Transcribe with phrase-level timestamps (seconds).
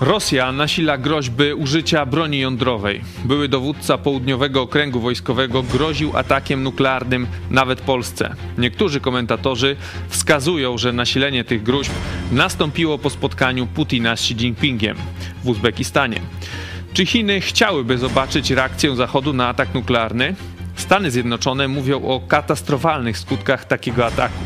[0.00, 3.00] Rosja nasila groźby użycia broni jądrowej.
[3.24, 8.34] Były dowódca południowego okręgu wojskowego groził atakiem nuklearnym nawet Polsce.
[8.58, 9.76] Niektórzy komentatorzy
[10.08, 11.92] wskazują, że nasilenie tych gruźb
[12.32, 14.96] nastąpiło po spotkaniu Putina z Xi Jinpingiem
[15.44, 16.20] w Uzbekistanie.
[16.92, 20.34] Czy Chiny chciałyby zobaczyć reakcję Zachodu na atak nuklearny?
[20.76, 24.44] Stany Zjednoczone mówią o katastrofalnych skutkach takiego ataku,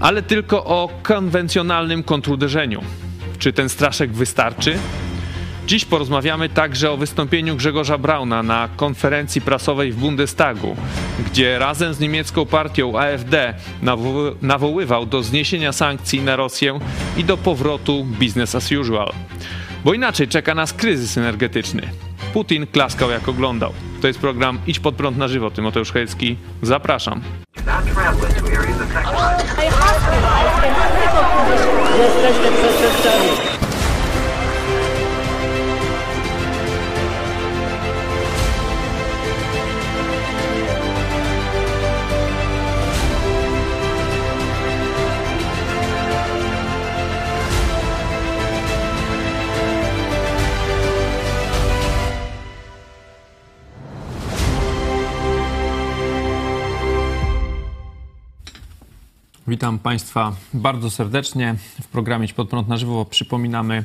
[0.00, 2.82] ale tylko o konwencjonalnym kontruderzeniu.
[3.40, 4.78] Czy ten straszek wystarczy?
[5.66, 10.76] Dziś porozmawiamy także o wystąpieniu Grzegorza Brauna na konferencji prasowej w Bundestagu,
[11.26, 16.78] gdzie razem z niemiecką partią AfD nawo nawoływał do zniesienia sankcji na Rosję
[17.16, 19.12] i do powrotu business as usual.
[19.84, 21.82] Bo inaczej czeka nas kryzys energetyczny.
[22.32, 23.72] Putin klaskał jak oglądał.
[24.00, 25.50] To jest program Idź pod prąd na żywo.
[25.50, 26.36] Tymoteusz Chojecki.
[26.62, 27.20] Zapraszam.
[31.98, 33.49] Jesteśmy przestępcami.
[59.50, 61.54] Witam Państwa bardzo serdecznie.
[61.82, 63.84] W programie pod prąd na żywo przypominamy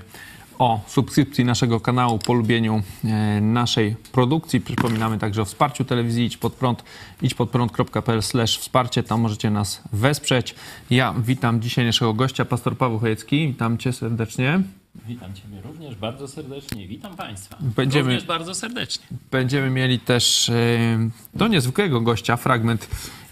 [0.59, 4.61] o subskrypcji naszego kanału, polubieniu e, naszej produkcji.
[4.61, 6.83] Przypominamy także o wsparciu telewizji Idź Pod Prąd,
[7.21, 10.55] idźpodprąd.pl wsparcie, tam możecie nas wesprzeć.
[10.89, 13.47] Ja witam dzisiaj naszego gościa, pastor Paweł Chojecki.
[13.47, 14.61] Witam Cię serdecznie.
[15.07, 16.87] Witam Ciebie również bardzo serdecznie.
[16.87, 19.05] Witam Państwa Będziemy- również bardzo serdecznie.
[19.31, 22.87] Będziemy mieli też e, do niezwykłego gościa, fragment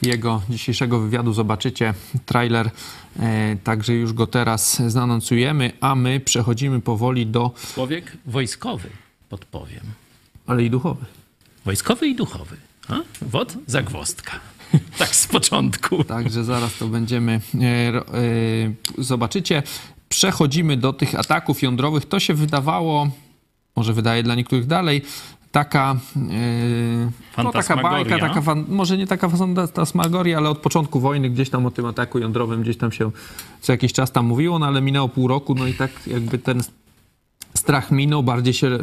[0.06, 1.34] jego dzisiejszego wywiadu.
[1.34, 1.94] Zobaczycie
[2.26, 2.70] trailer,
[3.20, 8.90] e, także już go teraz zaanonsujemy, a my przechodzimy powoli do, Człowiek wojskowy,
[9.30, 9.84] podpowiem.
[10.48, 11.06] ale i duchowy.
[11.66, 12.58] Wojskowy i duchowy.
[12.90, 12.96] A?
[13.22, 14.32] Wod zagwozdka.
[14.98, 16.04] Tak z początku.
[16.04, 18.02] Także zaraz to będziemy e, e,
[18.98, 19.64] zobaczycie.
[20.10, 22.06] Przechodzimy do tych ataków jądrowych.
[22.06, 23.10] To się wydawało,
[23.76, 25.02] może wydaje dla niektórych dalej,
[25.54, 25.96] taka,
[27.38, 31.50] e, no, taka bajka, taka fan, może nie taka fantasmagoria, ale od początku wojny gdzieś
[31.50, 33.12] tam o tym ataku jądrowym gdzieś tam się
[33.62, 36.64] co jakiś czas tam mówiło, no ale minęło pół roku, no i tak jakby ten
[37.64, 38.80] strach minął, bardziej się e,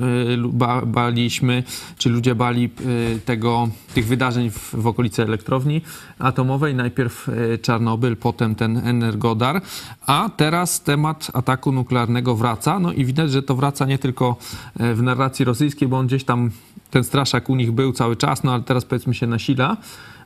[0.53, 1.63] ba, baliśmy,
[1.99, 5.81] czy ludzie bali e, tego, tych wydarzeń w, w okolicy elektrowni
[6.19, 6.75] atomowej.
[6.75, 9.61] Najpierw e, Czarnobyl, potem ten Energodar,
[10.07, 12.79] a teraz temat ataku nuklearnego wraca.
[12.79, 14.37] No i widać, że to wraca nie tylko
[14.77, 16.51] w narracji rosyjskiej, bo on gdzieś tam,
[16.91, 19.77] ten straszak u nich był cały czas, no ale teraz powiedzmy się nasila.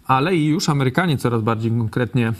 [0.06, 2.32] Ale i już Amerykanie coraz bardziej konkretnie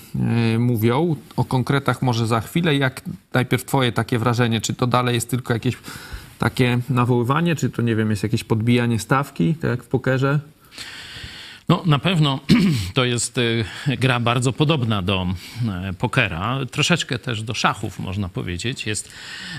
[0.55, 1.17] e, mówią.
[1.37, 2.77] O konkretach może za chwilę.
[2.77, 3.03] Jak
[3.33, 5.77] najpierw twoje takie wrażenie, czy to dalej jest tylko jakieś
[6.39, 10.41] takie nawoływanie, czy to nie wiem, jest jakieś podbijanie stawki, tak jak w pokerze?
[11.69, 12.41] No, na pewno
[12.95, 15.27] to jest y, gra bardzo podobna do
[15.69, 18.87] e, pokera, troszeczkę też do szachów, można powiedzieć.
[18.87, 19.13] Jest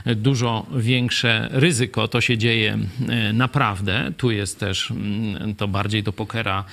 [0.05, 2.77] dużo większe ryzyko, to się dzieje
[3.09, 4.11] e, naprawdę.
[4.17, 6.63] Tu jest też mm, to bardziej do pokera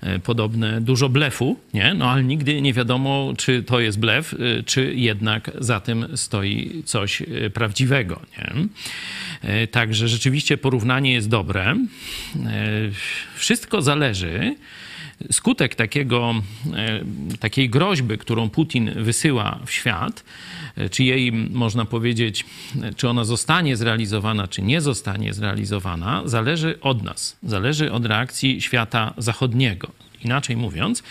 [0.00, 1.94] e, podobne, dużo blefu, nie?
[1.94, 4.34] No, ale nigdy nie wiadomo, czy to jest blef,
[4.66, 7.22] czy jednak za tym stoi coś
[7.54, 8.68] prawdziwego, nie?
[9.66, 11.76] Także rzeczywiście porównanie jest dobre.
[13.34, 14.56] Wszystko zależy.
[15.32, 16.34] Skutek takiego,
[16.74, 17.00] e,
[17.40, 20.24] takiej groźby, którą Putin wysyła w świat,
[20.76, 22.44] e, czy jej, można powiedzieć,
[22.82, 28.60] e, czy ona zostanie zrealizowana, czy nie zostanie zrealizowana, zależy od nas, zależy od reakcji
[28.60, 29.92] świata zachodniego.
[30.24, 31.02] Inaczej mówiąc,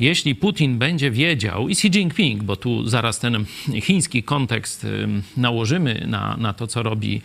[0.00, 3.44] jeśli Putin będzie wiedział, i Xi Jinping, bo tu zaraz ten
[3.80, 7.22] chiński kontekst ym, nałożymy na, na to, co robi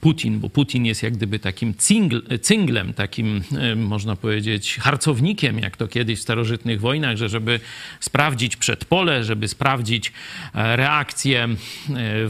[0.00, 5.76] Putin, bo Putin jest jak gdyby takim cingl, cynglem, takim ym, można powiedzieć harcownikiem, jak
[5.76, 7.60] to kiedyś w starożytnych wojnach, że żeby
[8.00, 10.12] sprawdzić przedpole, żeby sprawdzić
[10.54, 12.28] e, reakcję e, e,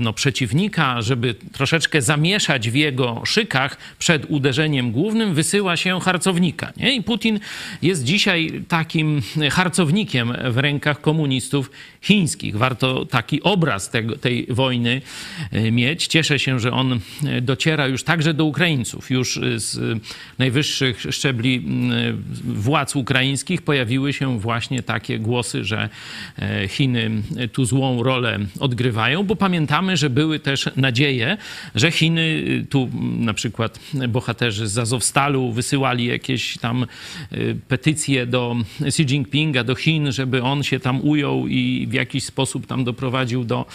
[0.00, 6.72] no, przeciwnika, żeby troszeczkę zamieszać w jego szykach przed uderzeniem głównym, wysyła się harcownika.
[6.76, 6.94] Nie?
[6.94, 7.40] I Putin
[7.82, 11.70] jest dzisiaj takim harcownikiem w rękach komunistów
[12.02, 12.56] chińskich.
[12.56, 15.02] Warto taki obraz tego, tej wojny
[15.52, 16.06] e, mieć.
[16.06, 16.98] Cieszę się, że on e,
[17.42, 19.10] dociera już także do Ukraińców.
[19.10, 19.80] Już e, z e,
[20.38, 21.64] najwyższych szczebli
[22.44, 25.88] władz ukraińskich pojawiły się właśnie takie głosy, że
[26.38, 27.10] e, Chiny
[27.52, 31.36] tu złą rolę odgrywają, bo pamiętamy, że były też nadzieje,
[31.74, 37.36] że Chiny, e, tu na przykład bohaterzy z Azowstalu wysyłali jakieś tam e,
[37.68, 42.66] petycje do Xi Jinpinga, do Chin, żeby on się tam ujął i w jakiś sposób
[42.66, 43.66] tam doprowadził do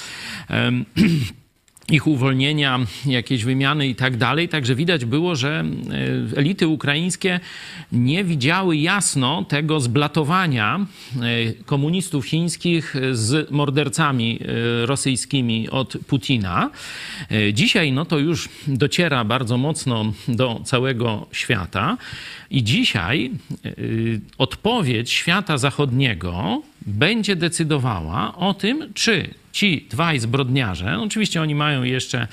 [1.92, 4.50] ich uwolnienia, jakieś wymiany i tak dalej.
[4.50, 5.64] Także widać było, że
[6.34, 7.40] e, elity ukraińskie
[7.92, 16.70] nie widziały jasno tego zblatowania e, komunistów chińskich z mordercami e, rosyjskimi od Putina.
[17.54, 21.98] Dzisiaj no to już dociera bardzo mocno do całego świata
[22.52, 23.32] i dzisiaj
[24.38, 32.28] odpowiedź świata zachodniego będzie decydowała o tym, czy ci dwaj zbrodniarze, oczywiście oni mają jeszcze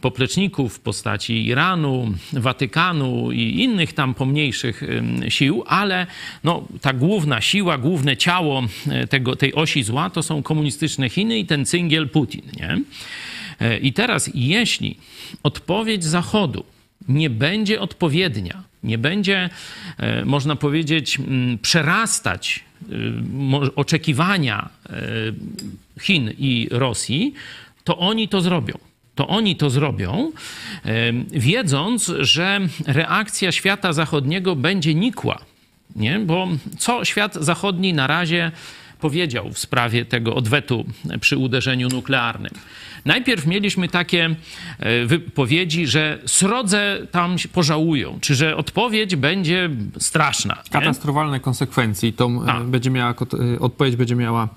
[0.00, 4.82] popleczników w postaci Iranu, Watykanu i innych tam pomniejszych
[5.28, 6.06] sił, ale
[6.44, 11.38] no, ta główna siła, główne ciało e, tego, tej osi zła to są komunistyczne Chiny
[11.38, 12.42] i ten cyngiel Putin.
[12.56, 12.80] Nie?
[13.60, 14.96] E, I teraz, jeśli
[15.42, 16.64] odpowiedź Zachodu
[17.08, 19.50] nie będzie odpowiednia, nie będzie,
[19.98, 21.18] e, można powiedzieć,
[21.62, 22.64] przerastać
[23.76, 24.68] oczekiwania
[26.00, 27.34] Chin i Rosji,
[27.84, 28.78] to oni to zrobią.
[29.14, 30.32] To oni to zrobią,
[31.30, 35.38] wiedząc, że reakcja świata zachodniego będzie nikła.
[35.96, 36.18] Nie?
[36.18, 36.48] Bo
[36.78, 38.52] co świat zachodni na razie
[39.00, 40.84] powiedział w sprawie tego odwetu
[41.20, 42.52] przy uderzeniu nuklearnym?
[43.04, 44.36] Najpierw mieliśmy takie
[44.78, 50.54] e, wypowiedzi, że srodze tam pożałują, czy że odpowiedź będzie straszna.
[50.54, 50.70] Nie?
[50.70, 52.12] Katastrofalne konsekwencje.
[52.12, 53.14] To e, będzie miała,
[53.54, 54.48] e, odpowiedź będzie miała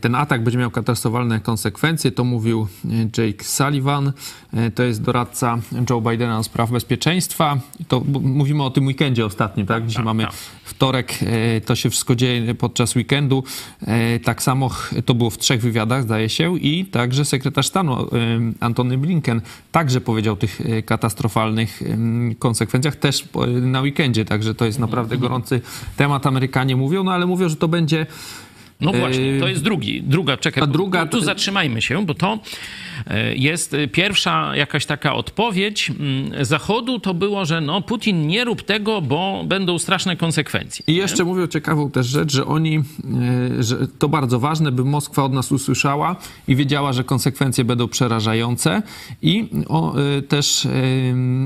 [0.00, 2.88] ten atak będzie miał katastrofalne konsekwencje, to mówił e,
[3.22, 4.12] Jake Sullivan,
[4.52, 5.58] e, to jest doradca
[5.90, 7.58] Joe Bidena do spraw bezpieczeństwa.
[7.88, 9.86] To mówimy o tym weekendzie ostatnim, tak?
[9.86, 10.32] Dzisiaj tak, mamy tak.
[10.64, 11.18] wtorek,
[11.66, 13.44] to się wszystko dzieje podczas weekendu.
[14.24, 14.70] Tak samo
[15.04, 18.08] to było w trzech wywiadach, zdaje się, i także sekretarz stanu
[18.60, 19.40] Antony Blinken
[19.72, 21.82] także powiedział o tych katastrofalnych
[22.38, 23.28] konsekwencjach też
[23.60, 25.60] na weekendzie, także to jest naprawdę gorący
[25.96, 26.26] temat.
[26.26, 28.06] Amerykanie mówią, no ale mówią, że to będzie
[28.80, 31.06] no właśnie, to jest drugi, druga, czekaj, A druga...
[31.06, 32.38] tu, zatrzymajmy się, bo to
[33.34, 39.00] jest pierwsza jakaś taka odpowiedź mm, Zachodu, to było, że no Putin nie rób tego,
[39.00, 40.84] bo będą straszne konsekwencje.
[40.86, 41.24] I jeszcze nie?
[41.24, 45.52] mówią ciekawą też rzecz, że oni, e, że to bardzo ważne, by Moskwa od nas
[45.52, 46.16] usłyszała
[46.48, 48.82] i wiedziała, że konsekwencje będą przerażające
[49.22, 50.68] i o, e, też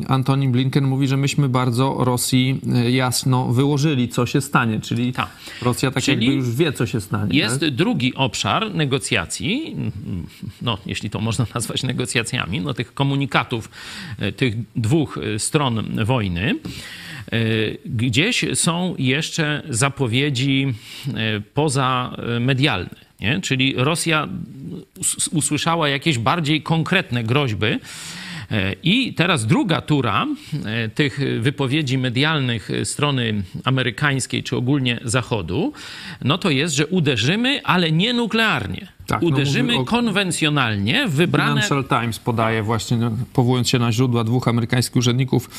[0.09, 2.61] Antoni Blinken mówi, że myśmy bardzo Rosji
[2.91, 5.29] jasno wyłożyli, co się stanie, czyli Ta.
[5.63, 6.27] Rosja tak czyli...
[6.27, 7.39] jakby już wie, co się stanie.
[7.39, 7.71] Jest tak?
[7.71, 9.77] drugi obszar negocjacji,
[10.63, 13.71] no jeśli to można nazwać negocjacjami, no tych komunikatów
[14.19, 16.55] e, tych dwóch e, stron wojny.
[17.33, 17.39] E,
[17.87, 20.75] gdzieś są jeszcze zapowiedzi
[21.55, 22.91] pozamedialne.
[23.21, 23.41] Nie?
[23.41, 24.29] Czyli Rosja
[25.33, 27.67] usłyszała jakieś bardziej konkretne groźby
[28.83, 30.27] i teraz druga tura
[30.65, 35.73] e, tych wypowiedzi medialnych strony amerykańskiej czy ogólnie Zachodu,
[36.25, 38.89] no to jest, że uderzymy, ale nie nuklearnie.
[39.07, 41.63] Tak, no Uderzymy no konwencjonalnie w wybrane...
[41.63, 45.51] Financial Times podaje właśnie, no, powołując się na źródła dwóch amerykańskich urzędników,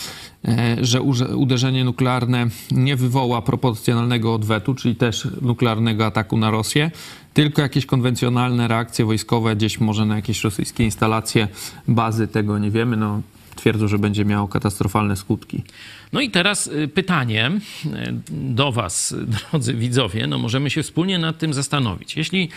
[0.46, 1.02] e, że
[1.36, 6.92] uderzenie nuklearne nie wywoła proporcjonalnego odwetu, czyli też nuklearnego ataku na Rosję,
[7.34, 11.48] tylko jakieś konwencjonalne reakcje wojskowe gdzieś może na jakieś rosyjskie instalacje,
[11.88, 12.98] bazy, tego nie wiemy.
[12.98, 13.22] No,
[13.56, 15.64] twierdzą, że będzie miało katastrofalne skutki.
[16.14, 17.52] No i teraz y, pytanie
[17.86, 17.90] y,
[18.32, 19.16] do Was,
[19.52, 20.28] drodzy widzowie.
[20.28, 22.18] No możemy się wspólnie nad tym zastanowić.
[22.18, 22.50] Jeśli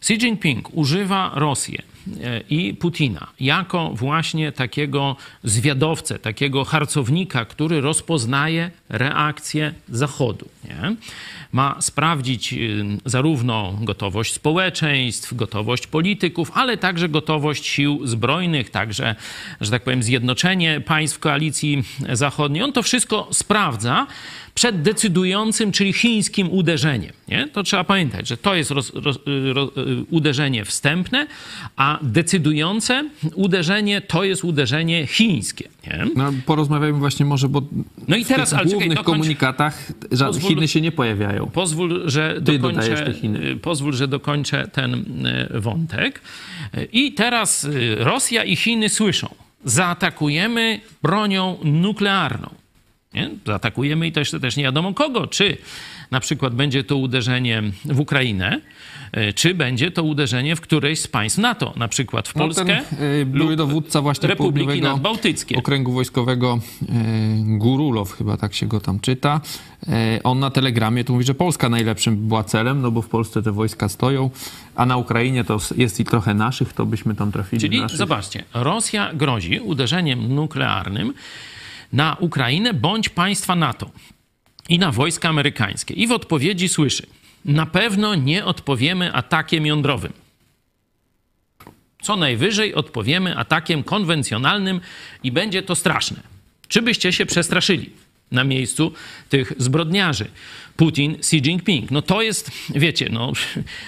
[0.00, 1.82] Xi Jinping używa Rosję
[2.22, 10.48] E, i Putina jako właśnie takiego zwiadowcę, takiego harcownika, który rozpoznaje reakcję Zachodu.
[10.64, 10.96] Nie?
[11.52, 19.14] Ma sprawdzić y, zarówno gotowość społeczeństw, gotowość polityków, ale także gotowość sił zbrojnych, także,
[19.60, 21.82] że tak powiem, zjednoczenie państw koalicji
[22.12, 22.62] zachodniej.
[22.62, 22.93] On to wszystko
[23.30, 24.06] sprawdza
[24.54, 27.12] przed decydującym, czyli chińskim uderzeniem.
[27.28, 27.48] Nie?
[27.48, 29.18] To trzeba pamiętać, że to jest roz, roz,
[29.52, 29.70] roz,
[30.10, 31.26] uderzenie wstępne,
[31.76, 35.68] a decydujące uderzenie to jest uderzenie chińskie.
[35.86, 36.06] Nie?
[36.16, 37.62] No, porozmawiajmy właśnie może, bo
[38.08, 41.46] no i teraz, w tych głównych czekaj, komunikatach pozwól, Chiny się nie pojawiają.
[41.46, 43.14] Pozwól, że dokończę,
[43.62, 44.94] pozwól, że dokończę ten
[45.26, 46.20] e, wątek.
[46.92, 49.34] I teraz Rosja i Chiny słyszą,
[49.64, 52.63] zaatakujemy bronią nuklearną.
[53.14, 53.30] Nie?
[53.46, 55.26] Zaatakujemy i jeszcze też nie wiadomo kogo.
[55.26, 55.56] Czy
[56.10, 58.60] na przykład będzie to uderzenie w Ukrainę,
[59.12, 62.96] e, czy będzie to uderzenie w którejś z państw NATO, na przykład w Polskę no
[62.98, 65.56] ten, były dowódca właśnie Republiki Nadbałtyckie.
[65.56, 66.86] Okręgu Wojskowego e,
[67.38, 69.40] Gurulow, chyba tak się go tam czyta.
[69.88, 73.42] E, on na telegramie tu mówi, że Polska najlepszym była celem, no bo w Polsce
[73.42, 74.30] te wojska stoją,
[74.74, 77.60] a na Ukrainie to jest i trochę naszych, to byśmy tam trafili.
[77.60, 81.14] Czyli zobaczcie, Rosja grozi uderzeniem nuklearnym
[81.92, 83.90] na Ukrainę bądź państwa NATO
[84.68, 85.94] i na wojska amerykańskie.
[85.94, 87.06] I w odpowiedzi słyszy:
[87.44, 90.12] Na pewno nie odpowiemy atakiem jądrowym.
[92.02, 94.80] Co najwyżej odpowiemy atakiem konwencjonalnym
[95.22, 96.20] i będzie to straszne.
[96.68, 97.90] Czy byście się przestraszyli
[98.30, 98.92] na miejscu
[99.28, 100.26] tych zbrodniarzy?
[100.76, 101.90] Putin, Xi Jinping.
[101.90, 103.32] No to jest, wiecie, no,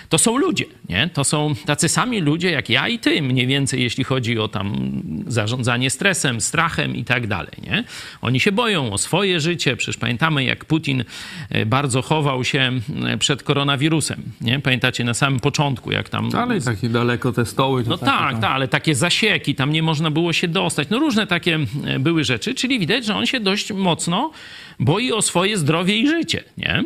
[0.09, 1.11] to są ludzie, nie?
[1.13, 4.93] To są tacy sami ludzie jak ja i ty, mniej więcej, jeśli chodzi o tam
[5.27, 7.85] zarządzanie stresem, strachem i tak dalej, nie?
[8.23, 9.77] Oni się boją o swoje życie.
[9.77, 11.05] Przecież pamiętamy, jak Putin
[11.51, 12.73] e, bardzo chował się
[13.07, 14.61] e, przed koronawirusem, nie?
[14.61, 16.31] Pamiętacie na samym początku, jak tam...
[16.37, 17.85] Ale takie daleko te stoły.
[17.87, 20.89] No tak, tak, ale takie zasieki, tam nie można było się dostać.
[20.91, 24.31] No różne takie e, były rzeczy, czyli widać, że on się dość mocno
[24.81, 26.85] boi o swoje zdrowie i życie, nie?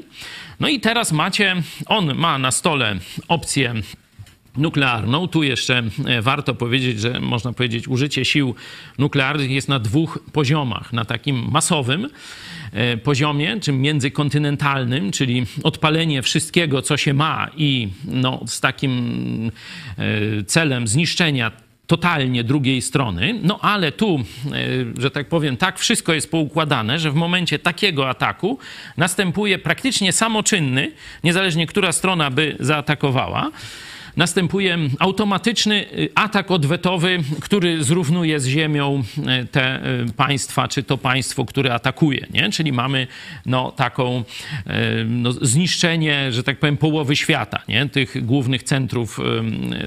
[0.60, 3.74] No i teraz macie, on ma na stole opcję
[4.56, 5.28] nuklearną.
[5.28, 8.54] Tu jeszcze e, warto powiedzieć, że można powiedzieć, użycie sił
[8.98, 10.92] nuklearnych jest na dwóch poziomach.
[10.92, 12.08] Na takim masowym
[12.72, 19.52] e, poziomie, czy międzykontynentalnym, czyli odpalenie wszystkiego, co się ma i no, z takim
[19.98, 21.52] e, celem zniszczenia
[21.90, 23.34] totalnie drugiej strony.
[23.42, 28.08] No ale tu, e, że tak powiem, tak wszystko jest poukładane, że w momencie takiego
[28.08, 28.58] ataku
[28.96, 30.92] następuje praktycznie samoczynny,
[31.24, 33.50] niezależnie która strona by zaatakowała,
[34.20, 39.02] następuje automatyczny y, atak odwetowy, który zrównuje z ziemią
[39.42, 42.26] y, te y, państwa, czy to państwo, które atakuje.
[42.30, 42.50] Nie?
[42.50, 43.06] Czyli mamy
[43.46, 44.24] no, taką
[45.06, 47.88] no, zniszczenie, że tak powiem, połowy świata, nie?
[47.88, 49.18] tych głównych centrów,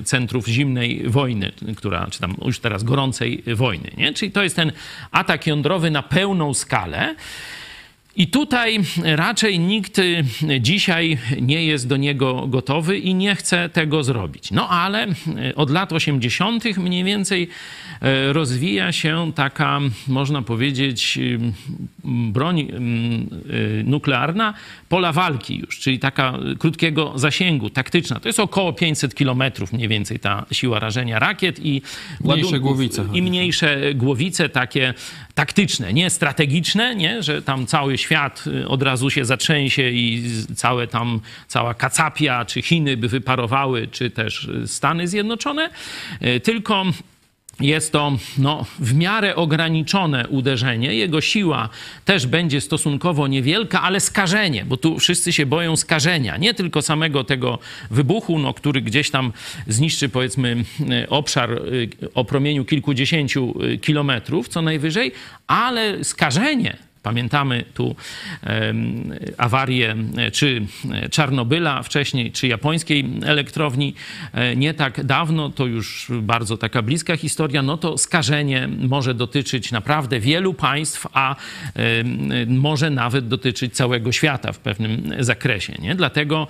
[0.03, 3.91] centrów zimnej wojny, która, czy tam już teraz gorącej wojny.
[3.97, 4.13] Nie?
[4.13, 4.71] Czyli to jest ten
[5.11, 7.15] atak jądrowy na pełną skalę.
[8.15, 10.23] I tutaj raczej nikt y,
[10.59, 14.51] dzisiaj nie jest do niego gotowy i nie chce tego zrobić.
[14.51, 16.77] No ale y, od lat 80.
[16.77, 21.19] mniej więcej y, rozwija się taka, można powiedzieć,
[22.03, 22.67] broń
[23.83, 24.53] nuklearna
[24.89, 28.19] pola walki już, czyli taka krótkiego zasięgu, taktyczna.
[28.19, 31.81] To jest około 500 kilometrów mniej więcej ta siła rażenia rakiet i
[32.23, 33.05] mniejsze głowice.
[33.13, 34.93] I mniejsze głowice takie
[35.35, 40.23] taktyczne, nie strategiczne, nie, że tam cały świat y, od razu się zatrzęsie i
[40.55, 45.69] całe tam, cała Kacapia, czy Chiny by wyparowały, czy też y, Stany Zjednoczone,
[46.21, 46.85] y, tylko
[47.59, 50.95] jest to no, w miarę ograniczone uderzenie.
[50.95, 51.69] Jego siła
[52.05, 56.37] też będzie stosunkowo niewielka, ale skażenie, bo tu wszyscy się boją skażenia.
[56.37, 57.59] Nie tylko samego tego
[57.91, 59.33] wybuchu, no, który gdzieś tam
[59.67, 60.63] zniszczy, powiedzmy,
[61.09, 61.61] obszar
[62.13, 65.11] o promieniu kilkudziesięciu kilometrów co najwyżej,
[65.47, 67.95] ale skażenie Pamiętamy tu
[69.37, 70.65] awarię e, czy
[71.11, 73.93] Czarnobyla wcześniej, czy japońskiej elektrowni
[74.33, 79.71] e, nie tak dawno, to już bardzo taka bliska historia, no to skażenie może dotyczyć
[79.71, 81.35] naprawdę wielu państw, a
[82.47, 85.73] może nawet dotyczyć całego świata w pewnym zakresie.
[85.79, 85.95] Nie?
[85.95, 86.47] Dlatego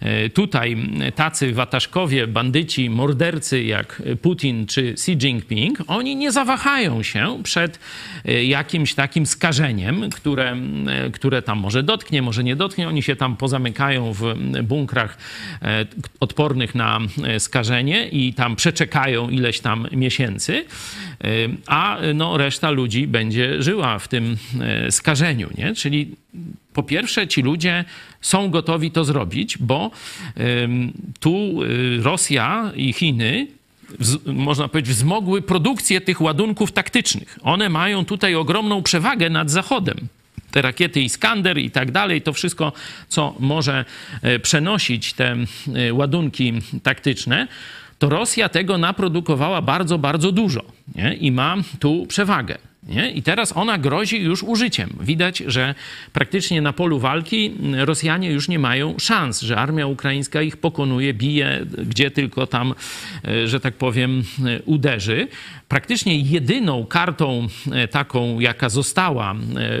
[0.00, 0.76] e, tutaj
[1.14, 7.78] tacy wataszkowie, bandyci, mordercy jak Putin czy Xi Jinping, oni nie zawahają się przed
[8.44, 10.56] jakimś takim skażeniem, które,
[11.12, 12.88] które tam może dotknie, może nie dotknie.
[12.88, 15.18] Oni się tam pozamykają w bunkrach
[15.62, 15.86] e,
[16.20, 20.64] odpornych na e, skażenie i tam przeczekają ileś tam miesięcy,
[21.24, 21.28] e,
[21.66, 24.36] a no, reszta ludzi będzie żyła w tym
[24.90, 25.48] skażeniu.
[25.58, 25.74] Nie?
[25.74, 26.16] Czyli
[26.72, 27.84] po pierwsze, ci ludzie
[28.20, 29.90] są gotowi to zrobić, bo
[31.20, 31.60] tu
[32.02, 33.46] Rosja i Chiny
[34.26, 37.38] można powiedzieć, wzmogły produkcję tych ładunków taktycznych.
[37.42, 39.96] One mają tutaj ogromną przewagę nad Zachodem.
[40.50, 42.72] Te rakiety Iskander i tak dalej, to wszystko,
[43.08, 43.84] co może
[44.22, 45.36] e, przenosić te
[45.74, 46.52] e, ładunki
[46.82, 47.48] taktyczne,
[47.98, 50.62] to Rosja tego naprodukowała bardzo, bardzo dużo
[50.94, 51.14] nie?
[51.14, 52.58] i ma tu przewagę.
[52.86, 53.10] Nie?
[53.10, 54.90] I teraz ona grozi już użyciem.
[55.00, 55.74] Widać, że
[56.12, 61.66] praktycznie na polu walki Rosjanie już nie mają szans, że armia ukraińska ich pokonuje, bije,
[61.86, 62.74] gdzie tylko tam,
[63.28, 65.28] e, że tak powiem, e, uderzy.
[65.68, 69.34] Praktycznie jedyną kartą e, taką, jaka została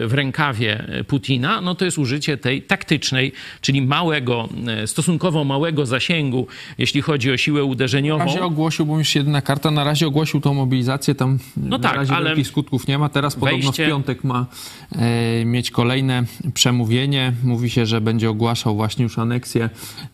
[0.06, 4.48] w rękawie Putina, no to jest użycie tej taktycznej, czyli małego,
[4.86, 6.46] stosunkowo małego zasięgu,
[6.78, 8.18] jeśli chodzi o siłę uderzeniową.
[8.18, 11.88] Na razie ogłosił, bo już jedna karta, na razie ogłosił tą mobilizację, tam no na
[11.88, 13.08] tak, razie ale skutków nie ma.
[13.08, 13.84] Teraz podobno wejście...
[13.84, 14.46] w piątek ma
[14.92, 16.24] e, mieć kolejne
[16.54, 17.32] przemówienie.
[17.44, 19.70] Mówi się, że będzie ogłaszał właśnie już aneksję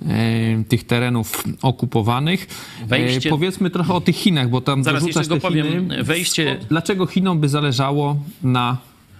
[0.06, 2.46] e, tych terenów okupowanych.
[2.82, 3.30] E, wejście...
[3.30, 5.61] powiedzmy trochę o tych Chinach, bo tam Zaraz zarzucasz te powiem.
[5.70, 6.04] Chiny.
[6.04, 6.58] Wejście...
[6.68, 8.76] Dlaczego Chinom by zależało na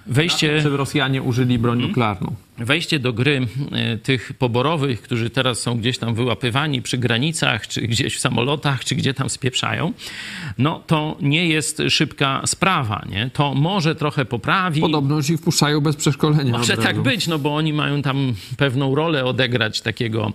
[0.06, 0.60] wejście...
[0.60, 1.88] żeby Rosjanie użyli broń hmm.
[1.88, 2.34] nuklearną?
[2.58, 7.80] Wejście do gry e, tych poborowych, którzy teraz są gdzieś tam wyłapywani przy granicach, czy
[7.80, 9.92] gdzieś w samolotach, czy gdzie tam spieprzają,
[10.58, 13.30] no to nie jest szybka sprawa, nie?
[13.32, 14.80] To może trochę poprawi.
[14.80, 16.58] Podobno ich wpuszczają bez przeszkolenia.
[16.58, 20.32] Może tak być, no bo oni mają tam pewną rolę odegrać takiego,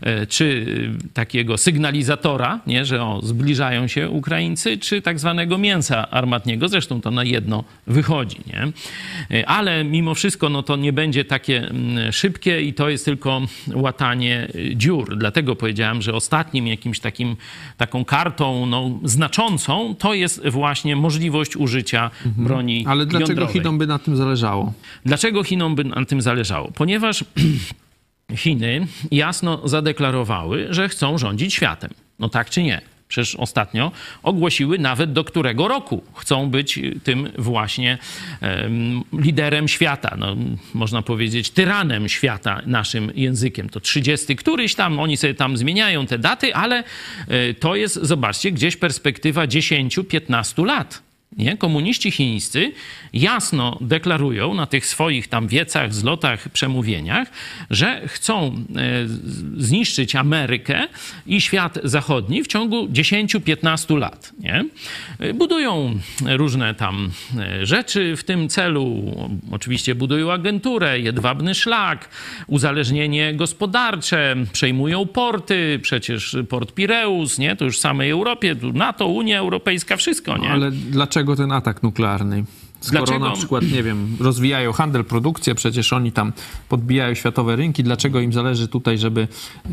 [0.00, 0.66] e, czy
[1.14, 2.84] takiego sygnalizatora, nie?
[2.84, 6.68] że o, zbliżają się Ukraińcy, czy tak zwanego mięsa armatniego.
[6.68, 8.72] Zresztą to na jedno wychodzi, nie?
[9.38, 13.42] E, ale mimo wszystko, no to nie będzie takie Mm, szybkie i to jest tylko
[13.74, 15.18] łatanie dziur.
[15.18, 17.36] Dlatego powiedziałem, że ostatnim jakimś takim,
[17.76, 22.46] taką kartą no, znaczącą to jest właśnie możliwość użycia mhm.
[22.46, 23.52] broni Ale dlaczego jądrowej.
[23.52, 24.72] Chinom by na tym zależało?
[25.04, 26.70] Dlaczego Chinom by na tym zależało?
[26.74, 27.24] Ponieważ
[28.36, 31.90] Chiny jasno zadeklarowały, że chcą rządzić światem.
[32.18, 32.80] No tak czy nie?
[33.10, 37.98] Przecież ostatnio ogłosiły nawet do którego roku chcą być tym właśnie
[39.12, 40.16] liderem świata.
[40.18, 40.36] No,
[40.74, 43.68] można powiedzieć tyranem świata naszym językiem.
[43.68, 46.84] To 30 któryś tam, oni sobie tam zmieniają te daty, ale
[47.50, 51.09] y, to jest, zobaczcie, gdzieś perspektywa 10-15 lat.
[51.36, 51.56] Nie?
[51.56, 52.72] Komuniści chińscy
[53.12, 57.28] jasno deklarują na tych swoich tam wiecach, zlotach, przemówieniach,
[57.70, 58.52] że chcą e,
[59.56, 60.86] zniszczyć Amerykę
[61.26, 64.32] i świat zachodni w ciągu 10-15 lat.
[64.38, 64.64] Nie?
[65.34, 69.14] Budują różne tam e, rzeczy w tym celu.
[69.50, 72.08] Oczywiście budują agenturę, jedwabny szlak,
[72.46, 77.56] uzależnienie gospodarcze, przejmują porty, przecież port Pireus, nie?
[77.56, 80.38] to już w samej Europie, NATO, Unia Europejska, wszystko.
[80.38, 80.50] Nie?
[80.50, 82.44] Ale dlaczego dlaczego ten atak nuklearny?
[82.80, 83.28] Skoro dlaczego?
[83.28, 86.32] na przykład, nie wiem, rozwijają handel, produkcję, przecież oni tam
[86.68, 89.28] podbijają światowe rynki, dlaczego im zależy tutaj, żeby
[89.64, 89.68] e,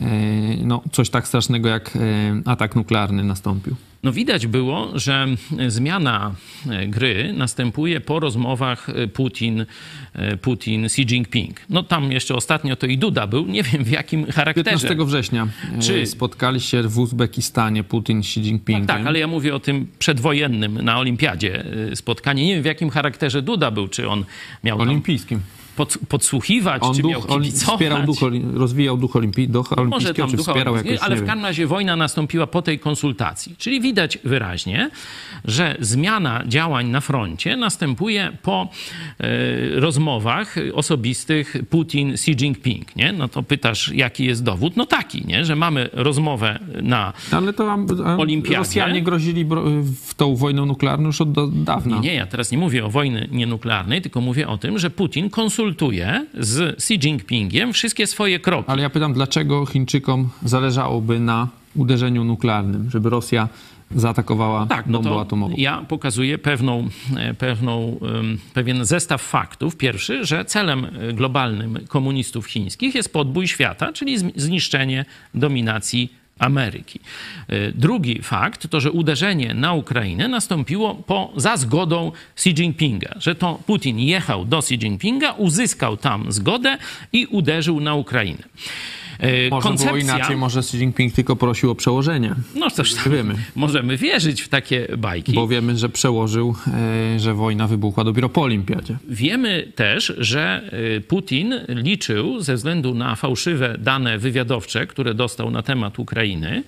[0.64, 2.00] no, coś tak strasznego jak e,
[2.46, 3.76] atak nuklearny nastąpił?
[4.04, 5.28] No widać było, że
[5.68, 6.36] zmiana
[6.70, 9.66] e, gry następuje po rozmowach e, Putin,
[10.14, 11.62] e, Putin Xi Jinping.
[11.70, 14.88] No tam jeszcze ostatnio to i Duda był, nie wiem w jakim charakterze.
[14.88, 15.48] 15 września
[15.80, 16.06] Czy...
[16.06, 18.88] spotkali się w Uzbekistanie Putin Xi Jinping.
[18.88, 22.46] Tak, tak, ale ja mówię o tym przedwojennym na olimpiadzie spotkanie.
[22.46, 24.26] Nie wiem w jakim charakterze Duda był, czy on
[24.64, 25.40] miał Olimpijskim.
[25.40, 27.76] Tam pod, podsłuchiwać, on czy duch, miał kibicować.
[27.76, 28.18] Wspierał duch,
[28.54, 32.62] rozwijał duch olimpi, duch olimpijski, czy wspierał jakoś, Ale w każdym razie wojna nastąpiła po
[32.62, 33.56] tej konsultacji.
[33.58, 34.90] Czyli widać wyraźnie,
[35.46, 38.70] że zmiana działań na froncie następuje po
[39.20, 42.96] e, rozmowach osobistych Putin-Xi Jinping.
[42.96, 43.12] Nie?
[43.12, 44.78] No to pytasz, jaki jest dowód?
[44.78, 45.46] No taki, nie?
[45.46, 48.58] że mamy rozmowę na ale to a, a olimpiadzie.
[48.58, 49.46] Rosjanie grozili
[50.06, 51.96] w tą wojną nuklearną już od dawna.
[51.96, 55.30] Nie, nie, ja teraz nie mówię o wojnie nienuklearnej, tylko mówię o tym, że Putin
[55.30, 58.72] konsultuje konsultuje z Xi Jinpingiem wszystkie swoje kroki.
[58.72, 63.50] Ale ja pytam, dlaczego Chińczykom zależałoby na uderzeniu nuklearnym, żeby Rosja
[63.96, 65.56] zaatakowała no tak, bombą no atomową.
[65.58, 68.00] Ja pokazuję pewną, e, pewną,
[68.54, 69.76] pewien zestaw faktów.
[69.76, 77.00] Pierwszy, że celem globalnym komunistów chińskich jest podbój świata, czyli zniszczenie dominacji Ameryki.
[77.50, 83.36] Y, drugi fakt to, że uderzenie na Ukrainę nastąpiło po, za zgodą Xi Jinpinga, że
[83.36, 86.78] to Putin jechał do Xi Jinpinga, uzyskał tam zgodę
[87.14, 88.44] i uderzył na Ukrainę.
[89.20, 89.94] E, może koncepcja...
[89.94, 92.36] było inaczej, może Xi Jinping tylko prosił o przełożenie.
[92.56, 93.12] No tam.
[93.12, 93.36] Wiemy.
[93.56, 95.34] Możemy wierzyć w takie bajki.
[95.34, 96.56] Bo wiemy, że przełożył,
[97.16, 98.98] e, że wojna wybuchła dopiero po olimpiadzie.
[99.10, 105.62] Wiemy też, że e, Putin liczył ze względu na fałszywe dane wywiadowcze, które dostał na
[105.62, 106.64] temat Ukrainy,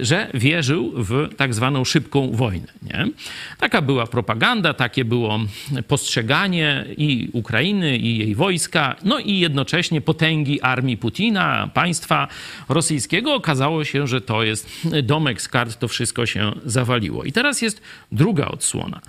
[0.00, 2.66] że wierzył w tak zwaną szybką wojnę.
[2.82, 3.06] Nie?
[3.58, 5.40] Taka była propaganda, takie było
[5.88, 12.28] postrzeganie i Ukrainy, i jej wojska, no i jednocześnie potęgi armii Putina, państwa
[12.68, 13.34] rosyjskiego.
[13.34, 14.70] Okazało się, że to jest
[15.02, 17.24] domek z kart, to wszystko się zawaliło.
[17.24, 19.00] I teraz jest druga odsłona.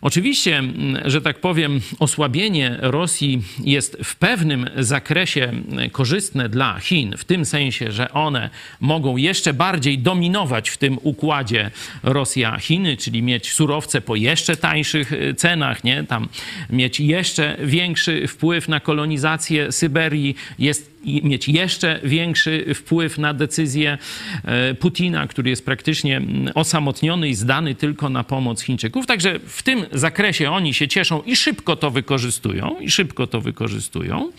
[0.00, 0.62] Oczywiście,
[1.04, 5.52] że tak powiem, osłabienie Rosji jest w pewnym zakresie
[5.92, 8.50] korzystne dla Chin, w tym sensie, że one
[8.80, 11.70] mogą jeszcze bardziej dominować w tym układzie
[12.02, 16.04] Rosja-Chiny, czyli mieć surowce po jeszcze tańszych cenach, nie?
[16.04, 16.28] Tam
[16.70, 23.98] mieć jeszcze większy wpływ na kolonizację Syberii, jest mieć jeszcze większy wpływ na decyzję
[24.44, 29.06] e, Putina, który jest praktycznie mm, osamotniony i zdany tylko na pomoc Chińczyków.
[29.06, 34.30] Także w tym zakresie oni się cieszą i szybko to wykorzystują, i szybko to wykorzystują,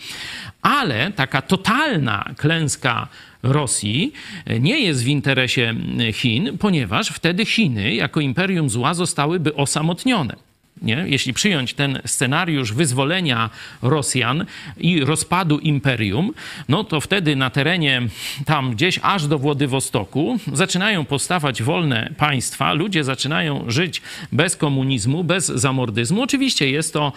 [0.62, 3.08] ale taka totalna klęska
[3.42, 4.12] Rosji
[4.44, 10.45] e, nie jest w interesie mm, Chin, ponieważ wtedy Chiny jako imperium zła zostałyby osamotnione.
[10.82, 11.04] Nie?
[11.06, 13.50] jeśli przyjąć ten scenariusz wyzwolenia
[13.82, 16.32] Rosjan i rozpadu imperium,
[16.68, 18.02] no to wtedy na terenie
[18.44, 25.46] tam gdzieś aż do Władywostoku zaczynają powstawać wolne państwa, ludzie zaczynają żyć bez komunizmu, bez
[25.46, 26.22] zamordyzmu.
[26.22, 27.12] Oczywiście jest to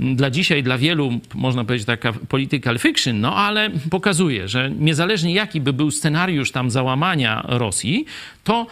[0.00, 5.60] dla dzisiaj, dla wielu, można powiedzieć, taka political fiction, no ale pokazuje, że niezależnie jaki
[5.60, 8.06] by był scenariusz tam załamania Rosji,
[8.44, 8.66] to e,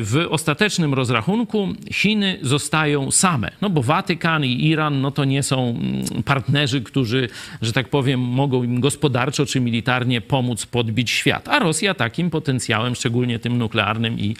[0.00, 3.50] w ostatecznym rozrachunku Chiny zostają same.
[3.60, 7.28] No bo Watykan i Iran, no to nie są mm, partnerzy, którzy,
[7.62, 11.48] że tak powiem, mogą im gospodarczo czy militarnie pomóc podbić świat.
[11.48, 14.36] A Rosja takim potencjałem, szczególnie tym nuklearnym i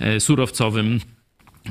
[0.00, 1.00] e, surowcowym,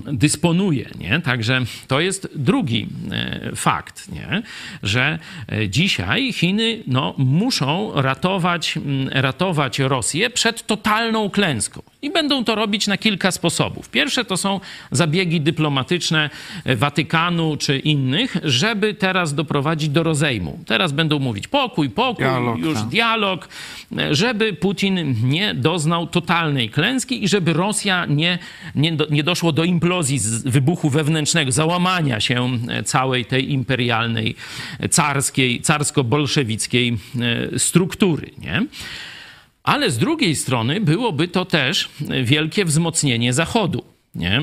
[0.03, 0.89] dysponuje.
[0.99, 1.21] Nie?
[1.21, 4.41] Także to jest drugi e, fakt, nie?
[4.83, 5.19] że
[5.51, 11.81] e, dzisiaj Chiny no, muszą ratować, ratować Rosję przed totalną klęską.
[12.05, 13.89] I będą to robić na kilka sposobów.
[13.89, 14.59] Pierwsze to są
[14.91, 16.29] zabiegi dyplomatyczne
[16.65, 20.59] Watykanu czy innych, żeby teraz doprowadzić do rozejmu.
[20.65, 22.87] Teraz będą mówić pokój, pokój, dialog, już tak.
[22.87, 23.49] dialog,
[24.11, 28.39] żeby Putin nie doznał totalnej klęski i żeby Rosja nie,
[28.75, 32.49] nie, nie doszło do implozji, wybuchu wewnętrznego, załamania się
[32.85, 34.35] całej tej imperialnej,
[34.89, 36.97] carskiej, carsko-bolszewickiej
[37.53, 38.31] e, struktury.
[38.37, 38.65] Nie?
[39.65, 41.89] Ale z drugiej strony byłoby to też
[42.23, 43.83] wielkie wzmocnienie Zachodu.
[44.15, 44.41] Nie?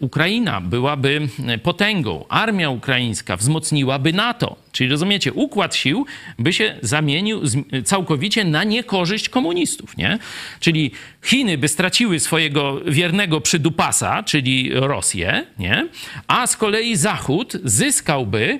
[0.00, 1.28] Ukraina byłaby
[1.62, 4.56] potęgą, armia ukraińska wzmocniłaby NATO.
[4.72, 6.06] Czyli rozumiecie, układ sił
[6.38, 7.42] by się zamienił
[7.84, 9.96] całkowicie na niekorzyść komunistów.
[9.96, 10.18] Nie?
[10.60, 10.90] Czyli
[11.22, 15.88] Chiny by straciły swojego wiernego przydupasa, czyli Rosję, nie?
[16.28, 18.58] a z kolei Zachód zyskałby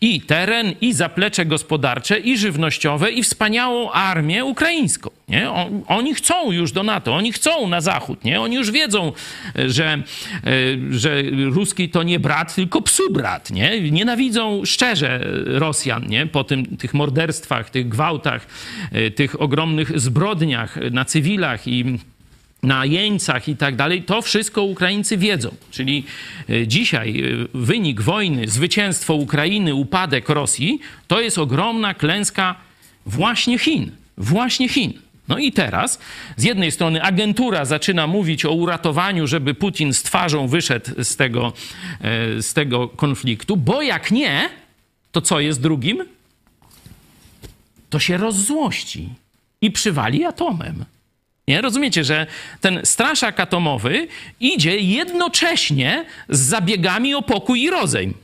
[0.00, 5.10] i teren, i zaplecze gospodarcze, i żywnościowe, i wspaniałą armię ukraińską.
[5.28, 5.50] Nie?
[5.86, 8.24] oni chcą już do NATO, oni chcą na zachód.
[8.24, 8.40] Nie?
[8.40, 9.12] Oni już wiedzą,
[9.66, 10.02] że, e,
[10.90, 13.50] że ruski to nie brat, tylko psu brat.
[13.50, 13.90] Nie?
[13.90, 16.26] Nienawidzą szczerze Rosjan nie?
[16.26, 18.46] po tym, tych morderstwach, tych gwałtach,
[18.92, 21.98] e, tych ogromnych zbrodniach na cywilach i
[22.62, 25.54] na jeńcach i tak dalej, to wszystko Ukraińcy wiedzą.
[25.70, 26.04] Czyli
[26.50, 32.54] e, dzisiaj e, wynik wojny, zwycięstwo Ukrainy, upadek Rosji, to jest ogromna klęska
[33.06, 33.90] właśnie Chin.
[34.18, 34.92] Właśnie Chin.
[35.28, 35.98] No i teraz
[36.36, 41.52] z jednej strony agentura zaczyna mówić o uratowaniu, żeby Putin z twarzą wyszedł z tego,
[42.00, 44.50] e, z tego konfliktu, bo jak nie,
[45.12, 46.04] to co jest drugim?
[47.90, 49.08] To się rozzłości
[49.60, 50.84] i przywali atomem.
[51.50, 51.60] Nie?
[51.60, 52.26] Rozumiecie, że
[52.60, 54.08] ten straszak atomowy
[54.40, 58.14] idzie jednocześnie z zabiegami o pokój i rozejm.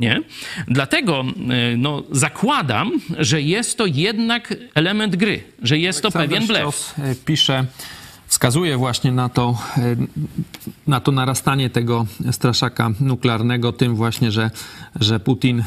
[0.00, 0.20] Nie?
[0.68, 6.46] Dlatego e, no, zakładam, że jest to jednak element gry, że jest Aleksander to pewien
[6.46, 6.94] blef.
[6.98, 7.64] E, pisze,
[8.26, 9.96] wskazuje właśnie na to, e,
[10.86, 14.50] na to narastanie tego straszaka nuklearnego, tym właśnie, że,
[15.00, 15.64] że Putin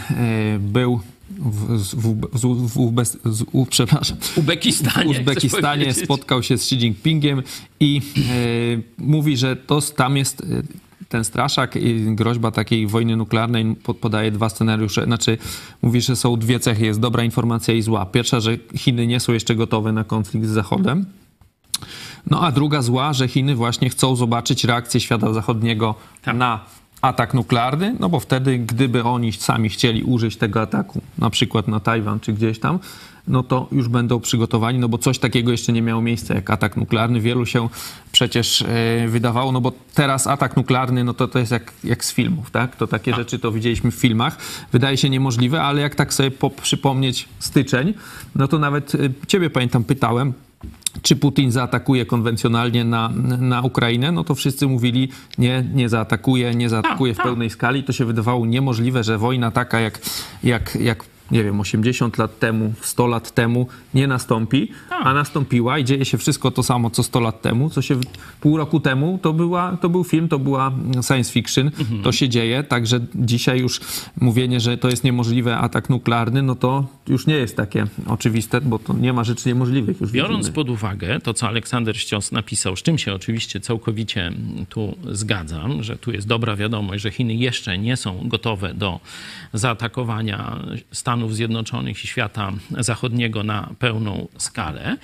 [0.59, 7.43] był w, w, w, w, przepraszam, Uzbekistanie, Uzbekistanie spotkał się z Xi Jinpingiem
[7.79, 10.45] i e, mówi, że to tam jest e,
[11.09, 15.03] ten straszak i groźba takiej wojny nuklearnej podaje dwa scenariusze.
[15.03, 15.37] Znaczy,
[15.81, 16.85] mówi, że są dwie cechy.
[16.85, 18.05] Jest dobra informacja i zła.
[18.05, 21.05] Pierwsza, że Chiny nie są jeszcze gotowe na konflikt z Zachodem.
[22.29, 26.35] No a druga zła, że Chiny właśnie chcą zobaczyć reakcję świata zachodniego tak.
[26.37, 26.65] na
[27.05, 31.79] atak nuklearny, no bo wtedy, gdyby oni sami chcieli użyć tego ataku, na przykład na
[31.79, 32.79] Tajwan czy gdzieś tam,
[33.27, 36.77] no to już będą przygotowani, no bo coś takiego jeszcze nie miało miejsca jak atak
[36.77, 37.21] nuklearny.
[37.21, 37.69] Wielu się
[38.11, 38.65] przecież e,
[39.07, 42.75] wydawało, no bo teraz atak nuklearny, no to to jest jak, jak z filmów, tak?
[42.75, 44.37] To takie rzeczy to widzieliśmy w filmach.
[44.71, 47.93] Wydaje się niemożliwe, ale jak tak sobie przypomnieć styczeń,
[48.35, 50.33] no to nawet e, ciebie pamiętam pytałem,
[51.01, 56.69] czy Putin zaatakuje konwencjonalnie na, na Ukrainę, no to wszyscy mówili, nie, nie zaatakuje, nie
[56.69, 57.31] zaatakuje w tak, tak.
[57.31, 57.83] pełnej skali.
[57.83, 59.99] To się wydawało niemożliwe, że wojna taka jak,
[60.43, 65.83] jak, jak nie wiem, 80 lat temu, 100 lat temu nie nastąpi, a nastąpiła i
[65.83, 67.99] dzieje się wszystko to samo, co 100 lat temu, co się
[68.41, 70.71] pół roku temu, to, była, to był film, to była
[71.07, 72.03] science fiction, mhm.
[72.03, 73.81] to się dzieje, także dzisiaj już
[74.21, 78.79] mówienie, że to jest niemożliwe atak nuklearny, no to już nie jest takie oczywiste, bo
[78.79, 80.55] to nie ma rzeczy niemożliwych już Biorąc widzimy.
[80.55, 84.31] pod uwagę to, co Aleksander Ścios napisał, z czym się oczywiście całkowicie
[84.69, 88.99] tu zgadzam, że tu jest dobra wiadomość, że Chiny jeszcze nie są gotowe do
[89.53, 90.59] zaatakowania
[90.91, 94.97] Stanów Zjednoczonych i świata zachodniego na pełną skalę.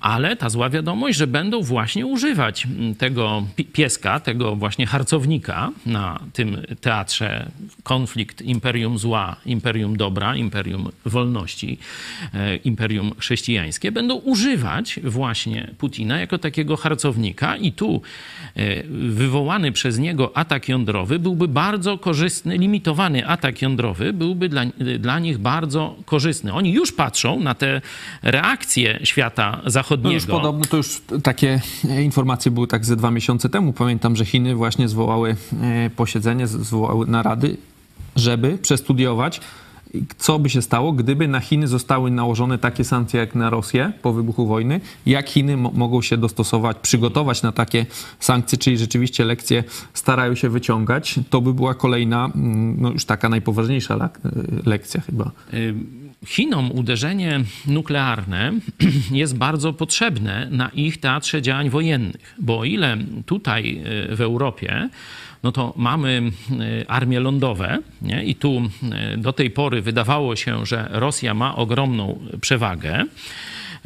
[0.00, 2.66] Ale ta zła wiadomość, że będą właśnie używać
[2.98, 7.50] tego pieska, tego właśnie harcownika na tym teatrze
[7.82, 11.78] konflikt imperium zła, imperium dobra, imperium wolności,
[12.34, 18.02] e, imperium chrześcijańskie, będą używać właśnie Putina jako takiego harcownika i tu
[18.56, 24.64] e, wywołany przez niego atak jądrowy byłby bardzo korzystny, limitowany atak jądrowy byłby dla,
[24.98, 26.52] dla nich bardzo korzystny.
[26.52, 27.80] Oni już patrzą na te
[28.22, 29.89] reakcje świata zachodniego.
[30.02, 31.60] No już podobno, to już takie
[32.02, 33.72] informacje były tak ze dwa miesiące temu.
[33.72, 37.56] Pamiętam, że Chiny właśnie zwołały e, posiedzenie, zwołały narady,
[38.16, 39.40] żeby przestudiować
[40.18, 44.12] co by się stało, gdyby na Chiny zostały nałożone takie sankcje jak na Rosję po
[44.12, 47.86] wybuchu wojny, jak Chiny mogą się dostosować, przygotować na takie
[48.20, 53.28] sankcje, czyli rzeczywiście lekcje starają się wyciągać, to by była kolejna, mm, no już taka
[53.28, 54.08] najpoważniejsza e,
[54.66, 55.30] lekcja chyba.
[56.26, 58.52] Chinom uderzenie nuklearne
[59.12, 64.88] jest bardzo potrzebne na ich teatrze działań wojennych, bo o ile tutaj e, w Europie
[65.42, 66.22] no to mamy
[66.82, 68.24] e, armie lądowe nie?
[68.24, 73.04] i tu e, do tej pory wydawało się, że Rosja ma ogromną przewagę.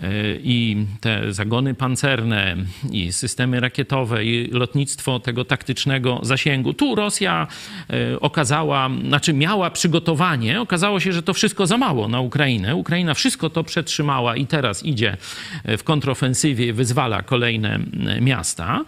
[0.03, 2.57] E, i te zagony pancerne,
[2.91, 6.73] i systemy rakietowe, i lotnictwo tego taktycznego zasięgu.
[6.73, 7.47] Tu Rosja
[7.91, 12.77] e, okazała, znaczy miała przygotowanie, okazało się, że to wszystko za mało na Ukrainę.
[12.77, 15.17] Ukraina wszystko to przetrzymała i teraz idzie
[15.65, 17.79] w kontrofensywie, wyzwala kolejne
[18.21, 18.85] miasta.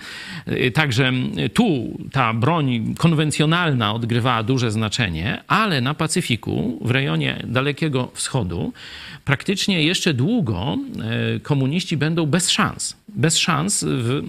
[0.46, 1.12] E, także
[1.54, 8.72] tu ta broń konwencjonalna odgrywała duże znaczenie, ale na Pacyfiku, w rejonie Dalekiego Wschodu,
[9.24, 10.95] praktycznie jeszcze długo e,
[11.42, 12.96] komuniści będą bez szans.
[13.09, 14.22] Bez szans, w, e,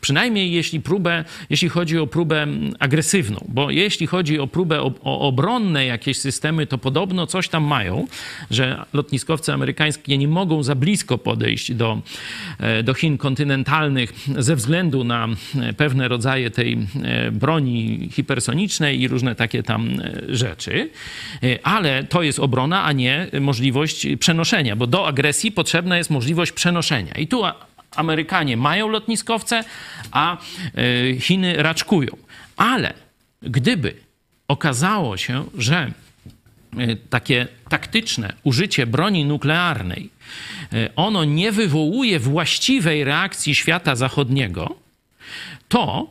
[0.00, 2.46] przynajmniej jeśli, próbę, jeśli chodzi o próbę
[2.78, 7.64] agresywną, bo jeśli chodzi o próbę o, o obronne jakieś systemy, to podobno coś tam
[7.64, 8.06] mają,
[8.50, 12.02] że lotniskowce amerykańskie nie mogą za blisko podejść do,
[12.58, 15.28] e, do Chin kontynentalnych ze względu na
[15.60, 16.78] e, pewne rodzaje tej
[17.32, 19.90] broni hipersonicznej i różne takie tam
[20.28, 20.90] rzeczy,
[21.62, 25.52] ale to jest obrona, a nie możliwość przenoszenia, bo do agresji
[25.84, 27.14] potrzebna jest możliwość przenoszenia.
[27.14, 27.42] I tu
[27.96, 29.64] Amerykanie mają lotniskowce,
[30.10, 32.16] a e, Chiny raczkują.
[32.56, 32.94] Ale
[33.42, 33.94] gdyby
[34.48, 35.90] okazało się, że
[36.78, 40.10] e, takie taktyczne użycie broni nuklearnej,
[40.72, 44.76] e, ono nie wywołuje właściwej reakcji świata zachodniego,
[45.68, 46.06] to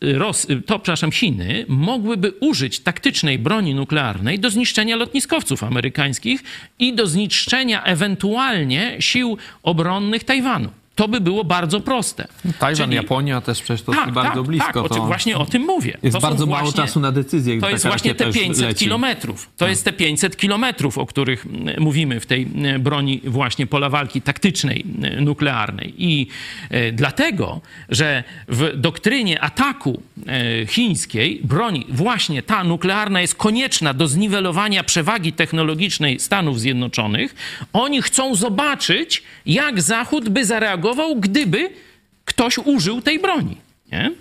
[0.00, 6.42] Ros, to, przepraszam, Chiny mogłyby użyć taktycznej broni nuklearnej do zniszczenia lotniskowców amerykańskich
[6.78, 12.28] i do zniszczenia ewentualnie sił obronnych Tajwanu to by było bardzo proste.
[12.58, 12.96] Tajwan, Czyli...
[12.96, 14.82] Japonia też przecież to tak, bardzo tak, blisko.
[14.82, 15.98] Tak, to właśnie o tym mówię.
[16.02, 17.60] Jest bardzo właśnie, mało czasu na decyzję.
[17.60, 18.84] To jest właśnie te 500 leci.
[18.84, 19.46] kilometrów.
[19.46, 19.68] To tak.
[19.68, 21.46] jest te 500 kilometrów, o których
[21.78, 22.46] mówimy w tej
[22.78, 24.84] broni właśnie pola walki taktycznej,
[25.20, 25.94] nuklearnej.
[25.98, 26.26] I
[26.70, 34.08] e, dlatego, że w doktrynie ataku e, chińskiej broni właśnie ta nuklearna jest konieczna do
[34.08, 37.34] zniwelowania przewagi technologicznej Stanów Zjednoczonych,
[37.72, 41.70] oni chcą zobaczyć, jak Zachód by zareagował gdyby
[42.24, 43.56] ktoś użył tej broni.
[43.92, 44.12] Nie?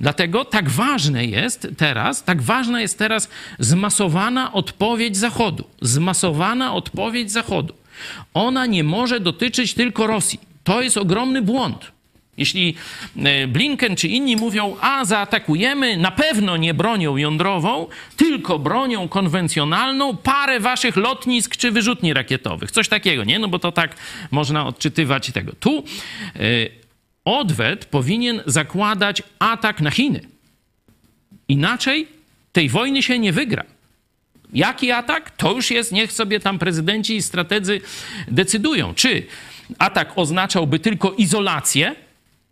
[0.00, 5.64] Dlatego tak ważne jest teraz, tak ważna jest teraz zmasowana odpowiedź Zachodu.
[5.80, 7.74] Zmasowana odpowiedź Zachodu.
[8.34, 10.40] Ona nie może dotyczyć tylko Rosji.
[10.64, 11.92] To jest ogromny błąd.
[12.36, 12.74] Jeśli
[13.16, 20.16] e, Blinken czy inni mówią, a zaatakujemy, na pewno nie bronią jądrową, tylko bronią konwencjonalną,
[20.16, 22.70] parę waszych lotnisk czy wyrzutni rakietowych.
[22.70, 23.38] Coś takiego, nie?
[23.38, 23.96] No bo to tak
[24.30, 25.52] można odczytywać tego.
[25.60, 25.84] Tu
[26.36, 26.40] e,
[27.24, 30.20] odwet powinien zakładać atak na Chiny.
[31.48, 32.08] Inaczej
[32.52, 33.64] tej wojny się nie wygra.
[34.52, 35.30] Jaki atak?
[35.30, 37.80] To już jest, niech sobie tam prezydenci i strategzy
[38.28, 38.94] decydują.
[38.94, 39.26] Czy
[39.78, 41.94] atak oznaczałby tylko izolację,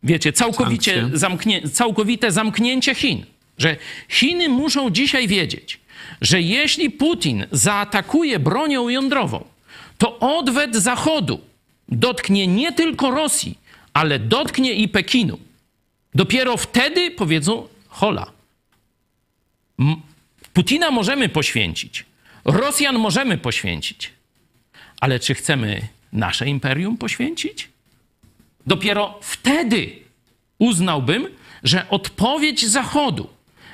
[0.04, 3.26] wiecie, całkowicie zamknię, całkowite zamknięcie Chin.
[3.58, 3.76] Że
[4.08, 5.80] Chiny muszą dzisiaj wiedzieć,
[6.20, 9.44] że jeśli Putin zaatakuje bronią jądrową,
[9.98, 11.40] to odwet Zachodu
[11.88, 13.58] dotknie nie tylko Rosji,
[13.92, 15.38] ale dotknie i Pekinu.
[16.14, 18.26] Dopiero wtedy powiedzą: hola.
[20.52, 22.04] Putina możemy poświęcić,
[22.44, 24.10] Rosjan możemy poświęcić,
[25.00, 27.73] ale czy chcemy nasze imperium poświęcić?
[28.66, 29.92] Dopiero wtedy
[30.58, 31.28] uznałbym,
[31.62, 33.28] że odpowiedź Zachodu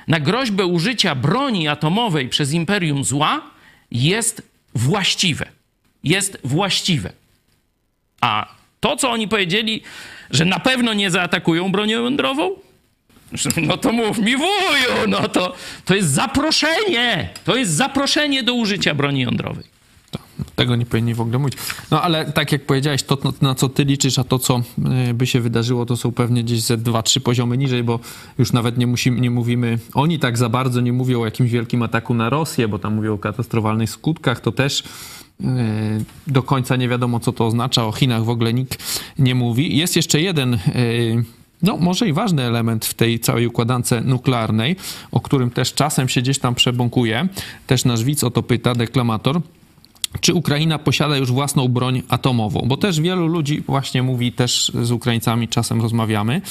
[0.07, 3.41] na groźbę użycia broni atomowej przez imperium zła
[3.91, 4.41] jest
[4.75, 5.45] właściwe.
[6.03, 7.11] Jest właściwe.
[8.21, 9.81] A to, co oni powiedzieli,
[10.29, 12.51] że na pewno nie zaatakują bronią jądrową,
[13.67, 17.29] no to mów mi wuju, no to, to jest zaproszenie.
[17.43, 19.80] To jest zaproszenie do użycia broni jądrowej.
[20.61, 21.57] Tego nie powinni w ogóle mówić.
[21.91, 24.61] No ale tak jak powiedziałeś, to na co ty liczysz, a to co
[25.09, 27.99] y, by się wydarzyło, to są pewnie gdzieś ze dwa, trzy poziomy niżej, bo
[28.39, 31.83] już nawet nie, musimy, nie mówimy, oni tak za bardzo nie mówią o jakimś wielkim
[31.83, 35.45] ataku na Rosję, bo tam mówią o katastrofalnych skutkach, to też y,
[36.27, 37.85] do końca nie wiadomo, co to oznacza.
[37.85, 38.77] O Chinach w ogóle nikt
[39.19, 39.77] nie mówi.
[39.77, 41.23] Jest jeszcze jeden y,
[41.61, 44.75] no może i ważny element w tej całej układance nuklearnej,
[45.11, 47.27] o którym też czasem się gdzieś tam przebąkuje.
[47.67, 49.41] Też nasz widz o to pyta, deklamator.
[50.19, 52.65] Czy Ukraina posiada już własną broń atomową?
[52.67, 56.41] Bo też wielu ludzi właśnie mówi, też z Ukraińcami czasem rozmawiamy,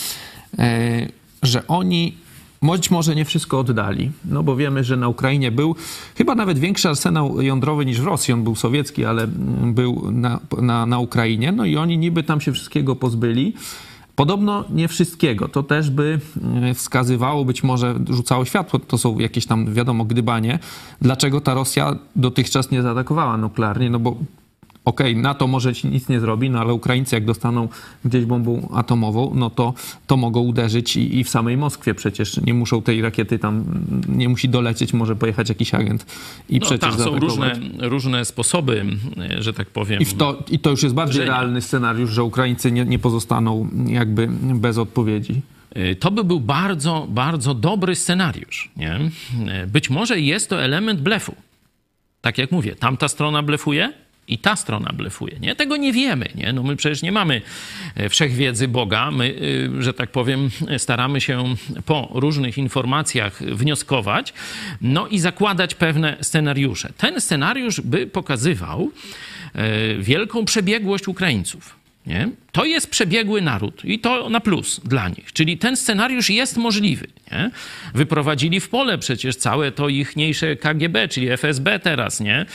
[0.59, 1.09] e,
[1.43, 2.15] że oni
[2.63, 5.77] być może nie wszystko oddali, no bo wiemy, że na Ukrainie był
[6.15, 8.35] chyba nawet większy arsenał jądrowy niż w Rosji.
[8.35, 9.27] On był sowiecki, ale
[9.63, 11.53] był na, na, na Ukrainie.
[11.53, 13.55] No i oni niby tam się wszystkiego pozbyli.
[14.17, 15.49] Podobno nie wszystkiego.
[15.49, 16.21] To też by
[16.63, 20.59] e, wskazywało, być może rzucało światło, to są jakieś tam, wiadomo, gdybanie,
[21.01, 24.17] dlaczego ta Rosja dotychczas nie zaatakowała nuklearnie, no bo
[24.85, 27.69] okej, okay, NATO może ci nic nie zrobi, no ale Ukraińcy jak dostaną
[28.05, 29.75] gdzieś bombą atomową, no to,
[30.07, 33.65] to mogą uderzyć i, i w samej Moskwie przecież nie muszą tej rakiety tam,
[34.09, 36.07] nie musi dolecieć, może pojechać jakiś agent
[36.49, 38.87] i no, przecież tak, są różne, różne sposoby,
[39.39, 40.01] że tak powiem.
[40.01, 44.29] I, to, I to już jest bardziej realny scenariusz, że Ukraińcy nie, nie pozostaną jakby
[44.55, 45.43] bez odpowiedzi.
[45.77, 48.71] Y, to by był bardzo, bardzo dobry scenariusz.
[48.77, 49.01] Nie?
[49.65, 51.35] Y, być może jest to element blefu.
[52.21, 53.93] Tak jak mówię, tamta strona blefuje,
[54.31, 55.39] i ta strona blefuje.
[55.41, 55.57] Nie?
[55.57, 56.29] Tego nie wiemy.
[56.35, 56.53] Nie?
[56.53, 57.43] No my przecież nie mamy
[57.95, 59.11] e, wszechwiedzy Boga.
[59.11, 59.35] My,
[59.79, 61.55] e, że tak powiem, staramy się
[61.87, 64.35] po różnych informacjach wnioskować,
[64.81, 66.93] no i zakładać pewne scenariusze.
[66.97, 68.91] Ten scenariusz by pokazywał
[69.55, 71.80] e, wielką przebiegłość Ukraińców.
[72.07, 72.29] Nie?
[72.53, 75.33] To jest przebiegły naród i to na plus dla nich.
[75.33, 77.07] Czyli ten scenariusz jest możliwy.
[77.33, 77.51] Nie?
[77.95, 82.47] Wyprowadzili w pole przecież całe to ichniejsze KGB, czyli FSB teraz, nie?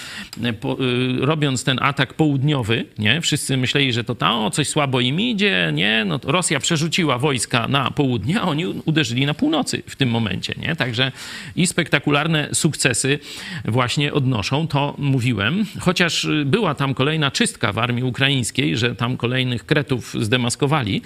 [0.60, 3.22] Po, y, robiąc ten atak południowy, nie?
[3.22, 6.06] Wszyscy myśleli, że to tam, coś słabo im idzie, nie?
[6.06, 10.76] No, Rosja przerzuciła wojska na południe, a oni uderzyli na północy w tym momencie, nie?
[10.76, 11.12] Także
[11.56, 13.20] i spektakularne sukcesy
[13.66, 15.66] właśnie odnoszą, to mówiłem.
[15.80, 21.02] Chociaż była tam kolejna czystka w armii ukraińskiej, że tam kolejnych kretów zdemaskowali,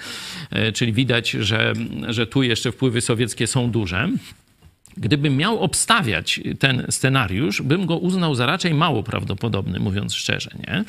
[0.50, 1.72] e, czyli widać, że,
[2.08, 4.08] że tu jeszcze wpływy sowieckie są duże.
[4.96, 10.50] Gdybym miał obstawiać ten scenariusz, bym go uznał za raczej mało prawdopodobny, mówiąc szczerze.
[10.58, 10.84] Nie?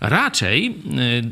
[0.00, 0.72] Raczej y,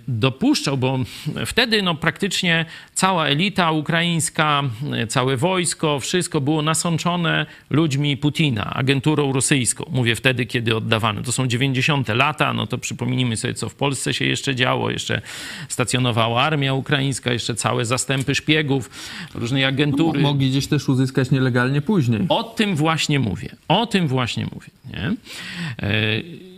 [0.09, 0.99] dopuszczał, bo
[1.47, 4.63] wtedy no, praktycznie cała elita ukraińska,
[5.03, 9.85] y, całe wojsko, wszystko było nasączone ludźmi Putina, agenturą rosyjską.
[9.91, 11.23] Mówię wtedy, kiedy oddawano.
[11.23, 12.09] To są 90.
[12.09, 14.91] lata, no to przypomnijmy sobie, co w Polsce się jeszcze działo.
[14.91, 15.23] Jeszcze
[15.69, 18.91] stacjonowała armia ukraińska, jeszcze całe zastępy szpiegów,
[19.35, 20.21] różnej agentury.
[20.23, 22.21] No, mogli gdzieś też uzyskać nielegalnie później.
[22.29, 23.49] O tym właśnie mówię.
[23.69, 24.69] O tym właśnie mówię.
[24.93, 25.15] Nie?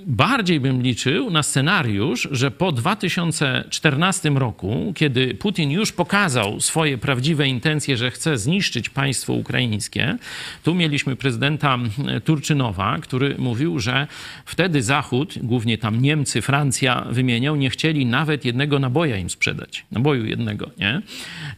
[0.07, 7.49] Bardziej bym liczył na scenariusz, że po 2014 roku, kiedy Putin już pokazał swoje prawdziwe
[7.49, 10.17] intencje, że chce zniszczyć państwo ukraińskie,
[10.62, 11.79] tu mieliśmy prezydenta
[12.25, 14.07] Turczynowa, który mówił, że
[14.45, 19.87] wtedy Zachód, głównie tam Niemcy, Francja wymieniał, nie chcieli nawet jednego naboja im sprzedać.
[19.90, 21.03] Naboju jednego, nie?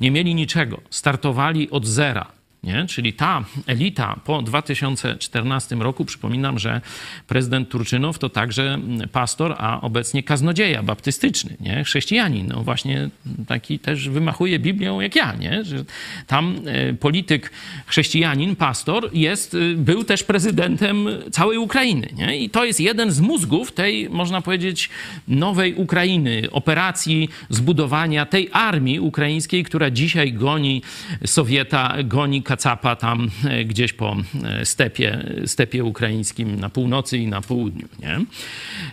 [0.01, 0.81] Nie mieli niczego.
[0.91, 2.36] Startowali od zera.
[2.66, 2.87] Nie?
[2.87, 6.81] Czyli ta elita po 2014 roku, przypominam, że
[7.26, 8.79] prezydent Turczynow to także
[9.12, 11.85] pastor, a obecnie kaznodzieja baptystyczny, nie?
[11.85, 12.46] chrześcijanin.
[12.46, 13.11] No właśnie
[13.46, 15.35] taki też wymachuje Biblią jak ja.
[15.35, 15.64] Nie?
[15.64, 15.85] Że
[16.26, 17.50] tam e, polityk
[17.87, 22.09] chrześcijanin, pastor jest, e, był też prezydentem całej Ukrainy.
[22.16, 22.38] Nie?
[22.38, 24.90] I to jest jeden z mózgów tej, można powiedzieć,
[25.29, 30.83] nowej Ukrainy, operacji zbudowania tej armii ukraińskiej, która dzisiaj goni
[31.24, 37.40] Sowieta, goni kacapa tam e, gdzieś po e, stepie, stepie ukraińskim na północy i na
[37.40, 37.88] południu.
[37.99, 38.21] Nie?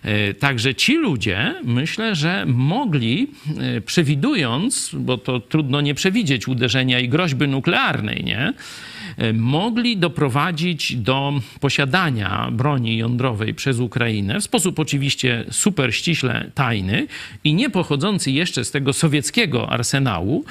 [0.04, 3.28] E, także ci ludzie, myślę, że mogli,
[3.86, 8.54] przewidując, bo to trudno nie przewidzieć uderzenia i groźby nuklearnej, nie?
[9.34, 17.08] Mogli doprowadzić do posiadania broni jądrowej przez Ukrainę w sposób oczywiście super ściśle tajny
[17.44, 20.46] i nie pochodzący jeszcze z tego sowieckiego arsenału,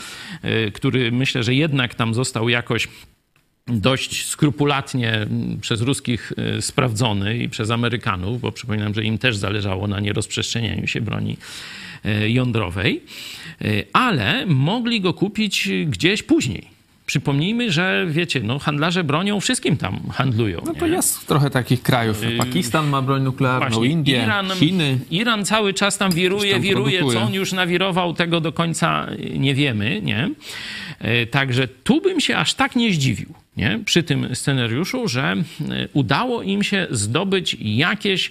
[0.73, 2.89] który myślę, że jednak tam został jakoś
[3.67, 5.27] dość skrupulatnie
[5.61, 10.87] przez ruskich e, sprawdzony i przez Amerykanów, bo przypominam, że im też zależało na nierozprzestrzenianiu
[10.87, 11.37] się broni
[12.05, 13.03] e, jądrowej,
[13.61, 16.72] e, ale mogli go kupić gdzieś później.
[17.13, 20.63] Przypomnijmy, że wiecie, no, handlarze bronią wszystkim tam handlują.
[20.67, 20.93] No to nie?
[20.93, 22.23] jest trochę takich krajów.
[22.23, 24.99] Y, Pakistan ma broń nuklearną, Właśnie, Indie, Iran, Chiny.
[25.11, 26.99] Iran cały czas tam wiruje, tam wiruje.
[26.99, 27.21] Produkuje.
[27.21, 30.03] Co on już nawirował, tego do końca nie wiemy.
[30.03, 30.31] Nie?
[31.31, 33.81] Także tu bym się aż tak nie zdziwił nie?
[33.85, 35.45] przy tym scenariuszu, że e,
[35.93, 38.31] udało im się zdobyć jakieś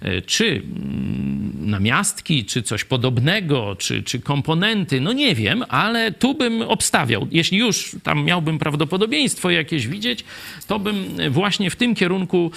[0.00, 6.34] e, czy mm, namiastki, czy coś podobnego, czy, czy komponenty, no nie wiem, ale tu
[6.34, 7.28] bym obstawiał.
[7.30, 10.24] Jeśli już tam miałbym prawdopodobieństwo jakieś widzieć,
[10.66, 10.96] to bym
[11.30, 12.50] właśnie w tym kierunku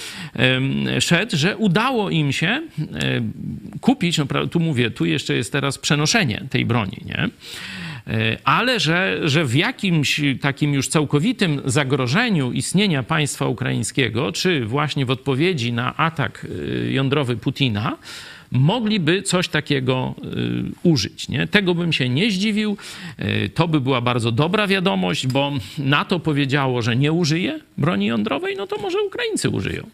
[1.00, 2.62] szedł, że udało im się
[3.82, 7.30] kupić, no tu mówię, tu jeszcze jest teraz przenoszenie tej broni, nie?
[8.08, 15.06] E, ale że, że w jakimś takim już całkowitym zagrożeniu istnienia państwa ukraińskiego, czy właśnie
[15.06, 17.98] w odpowiedzi na atak e, jądrowy Putina,
[18.52, 21.30] mogliby coś takiego y, użyć.
[21.30, 21.48] Nie?
[21.48, 22.78] Tego bym się nie zdziwił.
[23.20, 28.56] Y, to by była bardzo dobra wiadomość, bo NATO powiedziało, że nie użyje broni jądrowej,
[28.56, 29.88] no to może Ukraińcy użyją.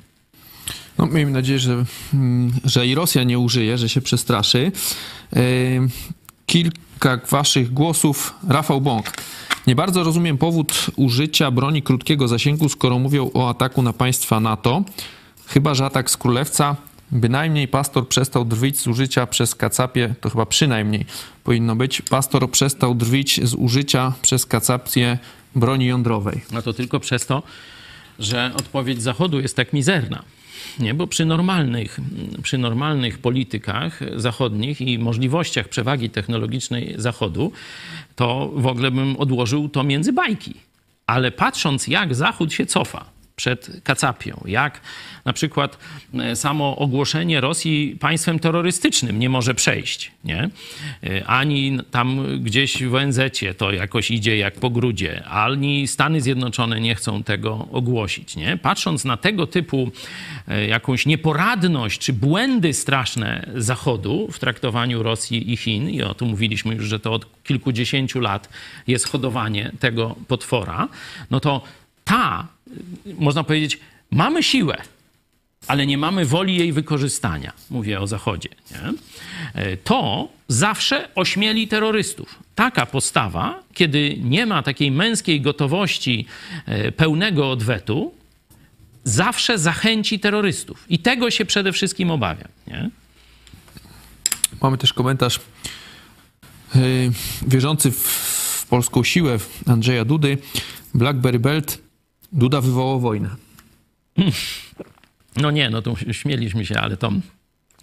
[0.98, 4.72] No, miejmy nadzieję, że, mm, że i Rosja nie użyje, że się przestraszy.
[5.32, 6.21] Kilka
[6.52, 8.34] kilka waszych głosów.
[8.48, 9.12] Rafał Bąk.
[9.68, 14.84] Nie bardzo rozumiem powód użycia broni krótkiego zasięgu, skoro mówią o ataku na państwa NATO.
[15.48, 16.76] Chyba, że atak z Królewca.
[17.12, 21.06] Bynajmniej pastor przestał drwić z użycia przez Kacapie, to chyba przynajmniej
[21.44, 25.18] powinno być, pastor przestał drwić z użycia przez Kacapie
[25.56, 26.42] broni jądrowej.
[26.52, 27.44] No to tylko przez to,
[28.20, 30.24] że odpowiedź Zachodu jest tak mizerna.
[30.80, 32.00] Nie, bo przy normalnych,
[32.44, 37.52] przy normalnych politykach zachodnich i możliwościach przewagi technologicznej Zachodu,
[38.16, 40.54] to w ogóle bym odłożył to między bajki.
[41.08, 43.06] Ale patrząc, jak Zachód się cofa,
[43.42, 44.44] przed Kacapią.
[44.46, 44.82] Jak
[45.26, 45.78] na przykład
[46.14, 50.50] e, samo ogłoszenie Rosji państwem terrorystycznym nie może przejść, nie?
[51.04, 53.20] E, ani tam gdzieś w ONZ
[53.58, 58.58] to jakoś idzie jak po grudzie, ani Stany Zjednoczone nie chcą tego ogłosić, nie?
[58.58, 59.92] Patrząc na tego typu
[60.48, 66.28] e, jakąś nieporadność czy błędy straszne Zachodu w traktowaniu Rosji i Chin, i o tym
[66.28, 68.50] mówiliśmy już, że to od kilkudziesięciu lat
[68.88, 70.88] jest hodowanie tego potwora,
[71.32, 71.62] no to
[72.04, 72.48] ta,
[73.20, 73.80] można powiedzieć,
[74.12, 74.78] mamy siłę,
[75.68, 77.54] ale nie mamy woli jej wykorzystania.
[77.70, 78.50] Mówię o Zachodzie.
[78.72, 78.94] Nie?
[79.54, 82.40] E, to zawsze ośmieli terrorystów.
[82.56, 86.26] Taka postawa, kiedy nie ma takiej męskiej gotowości
[86.66, 88.14] e, pełnego odwetu,
[89.04, 90.86] zawsze zachęci terrorystów.
[90.90, 92.48] I tego się przede wszystkim obawiam.
[92.68, 92.90] Nie?
[94.62, 95.40] Mamy też komentarz
[96.76, 96.82] yy,
[97.48, 100.38] wierzący w polską siłę Andrzeja Dudy.
[100.94, 101.82] Blackberry Belt
[102.32, 103.30] Duda wywołał wojnę.
[105.36, 107.12] No nie, no to śmieliśmy się, ale to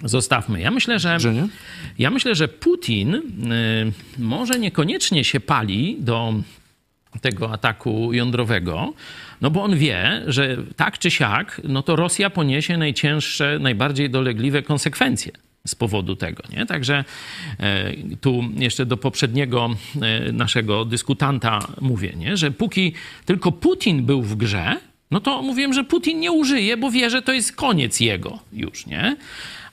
[0.04, 0.60] zostawmy.
[0.60, 1.48] Ja myślę, że, że nie?
[1.98, 3.20] ja myślę, że Putin y,
[4.18, 6.34] może niekoniecznie się pali do
[7.20, 8.92] tego ataku jądrowego,
[9.40, 14.62] no bo on wie, że tak czy siak, no to Rosja poniesie najcięższe, najbardziej dolegliwe
[14.62, 15.32] konsekwencje
[15.66, 16.42] z powodu tego.
[16.52, 16.66] Nie?
[16.66, 17.04] Także
[17.60, 19.70] e, tu jeszcze do poprzedniego
[20.02, 22.36] e, naszego dyskutanta mówię, nie?
[22.36, 22.92] że póki
[23.24, 24.76] tylko Putin był w grze,
[25.10, 28.86] no to mówiłem, że Putin nie użyje, bo wie, że to jest koniec jego już,
[28.86, 29.16] nie?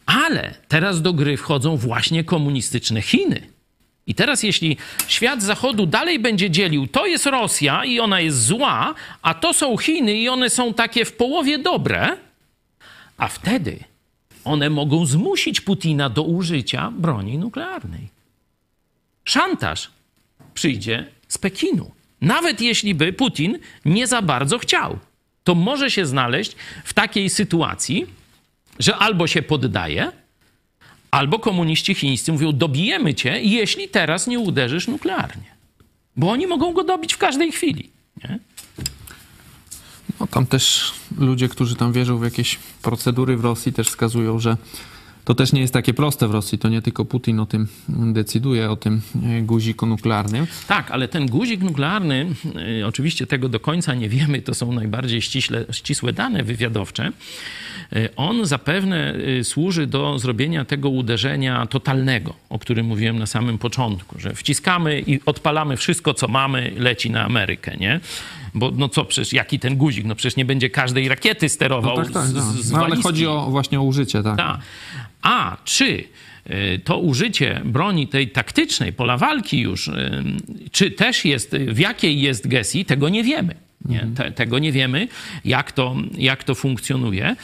[0.05, 3.41] Ale teraz do gry wchodzą właśnie komunistyczne Chiny.
[4.07, 4.77] I teraz, jeśli
[5.07, 9.77] świat zachodu dalej będzie dzielił, to jest Rosja i ona jest zła, a to są
[9.77, 12.17] Chiny i one są takie w połowie dobre,
[13.17, 13.79] a wtedy
[14.45, 18.09] one mogą zmusić Putina do użycia broni nuklearnej.
[19.25, 19.91] Szantaż
[20.53, 21.91] przyjdzie z Pekinu.
[22.21, 24.99] Nawet jeśli by Putin nie za bardzo chciał,
[25.43, 28.05] to może się znaleźć w takiej sytuacji,
[28.79, 30.11] że albo się poddaje,
[31.11, 35.55] albo komuniści chińscy mówią: dobijemy cię, jeśli teraz nie uderzysz nuklearnie.
[36.15, 37.89] Bo oni mogą go dobić w każdej chwili.
[38.23, 38.39] Nie?
[40.19, 44.57] No, tam też ludzie, którzy tam wierzą w jakieś procedury w Rosji, też wskazują, że
[45.25, 46.57] to też nie jest takie proste w Rosji.
[46.57, 50.47] To nie tylko Putin o tym decyduje, o tym e, guziku nuklearnym.
[50.67, 52.27] Tak, ale ten guzik nuklearny,
[52.81, 57.11] e, oczywiście tego do końca nie wiemy, to są najbardziej ściśle, ścisłe dane wywiadowcze.
[57.93, 59.13] E, on zapewne
[59.43, 65.19] służy do zrobienia tego uderzenia totalnego, o którym mówiłem na samym początku, że wciskamy i
[65.25, 67.99] odpalamy wszystko, co mamy, leci na Amerykę, nie?
[68.55, 70.05] Bo no co, przecież jaki ten guzik?
[70.05, 73.47] No przecież nie będzie każdej rakiety sterował no tak, tak, z no, ale chodzi o,
[73.49, 74.37] właśnie o użycie, tak.
[74.37, 74.59] Ta.
[75.21, 76.03] A czy
[76.49, 79.91] y, to użycie broni tej taktycznej, pola walki już,
[80.71, 83.64] czy też jest, w jakiej jest GESI, tego nie wiemy.
[83.85, 84.01] Nie?
[84.01, 84.15] Mhm.
[84.15, 85.07] Te, tego nie wiemy,
[85.45, 87.35] jak to, jak to funkcjonuje.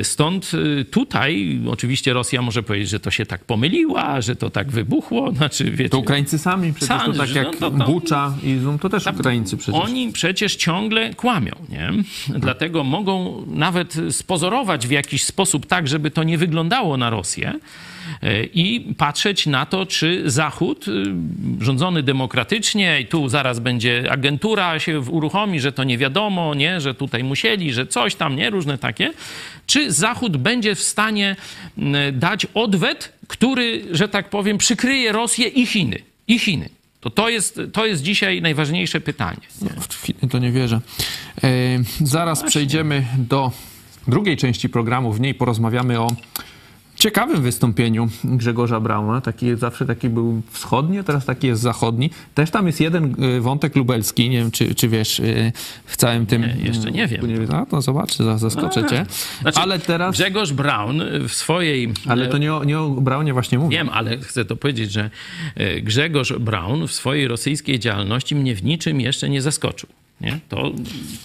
[0.00, 0.52] Y, stąd
[0.90, 5.32] tutaj oczywiście Rosja może powiedzieć, że to się tak pomyliła, że to tak wybuchło.
[5.36, 8.58] Znaczy, wiecie, to Ukraińcy sami przecież, sami, to tak jak no, to, to, Bucza i
[8.58, 9.80] Zum, to też Ukraińcy przecież.
[9.80, 11.92] Oni przecież ciągle kłamią, nie?
[12.38, 17.58] Dlatego mogą nawet spozorować w jakiś sposób tak, żeby to nie wyglądało na Rosję, E,
[18.54, 21.04] i patrzeć na to, czy Zachód y,
[21.60, 26.94] rządzony demokratycznie i tu zaraz będzie agentura się uruchomi, że to nie wiadomo, nie, że
[26.94, 29.12] tutaj musieli, że coś tam, nie, różne takie.
[29.66, 31.36] Czy Zachód będzie w stanie
[32.12, 35.98] dać odwet, który, że tak powiem, przykryje Rosję i Chiny?
[36.28, 36.68] I Chiny.
[37.00, 39.40] To, to, jest, to jest dzisiaj najważniejsze pytanie.
[39.62, 39.70] Nie?
[39.88, 40.80] W Chiny to nie wierzę.
[41.44, 41.48] E,
[42.00, 43.52] zaraz no przejdziemy do
[44.08, 45.12] drugiej części programu.
[45.12, 46.10] W niej porozmawiamy o
[47.04, 49.20] ciekawym wystąpieniu Grzegorza Brauna.
[49.20, 52.10] Taki zawsze taki był wschodni, teraz taki jest zachodni.
[52.34, 54.30] Też tam jest jeden y, wątek lubelski.
[54.30, 55.52] Nie wiem, czy, czy wiesz y,
[55.84, 56.42] w całym tym.
[56.42, 57.48] Nie, jeszcze nie wiem.
[57.48, 59.06] Nie, a to zobaczy, zaskoczę cię.
[59.40, 60.14] Znaczy, ale teraz.
[60.16, 61.92] Grzegorz Braun w swojej.
[62.08, 63.76] Ale to nie o, nie o Braunie właśnie mówię.
[63.76, 65.10] Wiem, ale chcę to powiedzieć, że
[65.60, 69.88] y, Grzegorz Braun w swojej rosyjskiej działalności mnie w niczym jeszcze nie zaskoczył.
[70.20, 70.40] Nie?
[70.48, 70.72] To,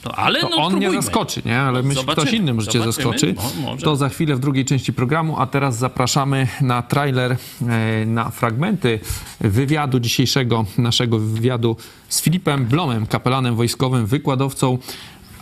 [0.02, 1.60] to, ale to no, on nie zaskoczy, nie?
[1.60, 3.36] ale myślę, że ktoś inny może cię zaskoczy.
[3.62, 7.38] No, to za chwilę w drugiej części programu, a teraz zapraszamy na trailer,
[7.68, 9.00] e, na fragmenty
[9.42, 11.78] wywiadu dzisiejszego, naszego wywiadu
[12.10, 14.78] z Filipem Blomem, kapelanem wojskowym, wykładowcą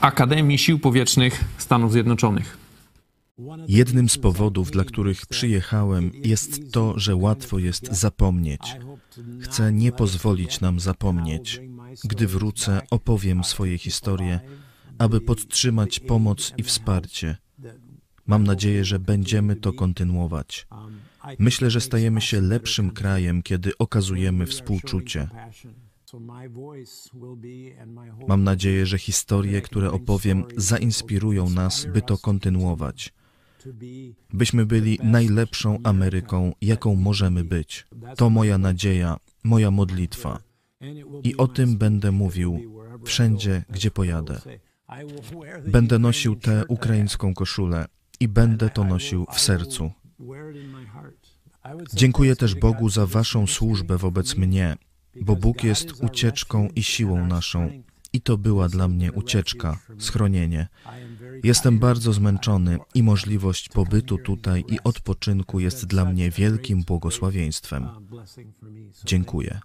[0.01, 2.57] Akademii Sił Powietrznych Stanów Zjednoczonych.
[3.67, 8.61] Jednym z powodów, dla których przyjechałem, jest to, że łatwo jest zapomnieć.
[9.39, 11.61] Chcę nie pozwolić nam zapomnieć.
[12.03, 14.39] Gdy wrócę, opowiem swoje historie,
[14.97, 17.37] aby podtrzymać pomoc i wsparcie.
[18.27, 20.67] Mam nadzieję, że będziemy to kontynuować.
[21.39, 25.27] Myślę, że stajemy się lepszym krajem, kiedy okazujemy współczucie.
[28.27, 33.13] Mam nadzieję, że historie, które opowiem, zainspirują nas, by to kontynuować.
[34.33, 37.87] Byśmy byli najlepszą Ameryką, jaką możemy być.
[38.17, 40.46] To moja nadzieja, moja modlitwa.
[41.23, 44.41] I o tym będę mówił wszędzie, gdzie pojadę.
[45.67, 47.85] Będę nosił tę ukraińską koszulę
[48.19, 49.91] i będę to nosił w sercu.
[51.93, 54.77] Dziękuję też Bogu za Waszą służbę wobec mnie,
[55.21, 57.83] bo Bóg jest ucieczką i siłą naszą.
[58.13, 60.67] I to była dla mnie ucieczka, schronienie.
[61.43, 67.87] Jestem bardzo zmęczony i możliwość pobytu tutaj i odpoczynku jest dla mnie wielkim błogosławieństwem.
[69.05, 69.59] Dziękuję.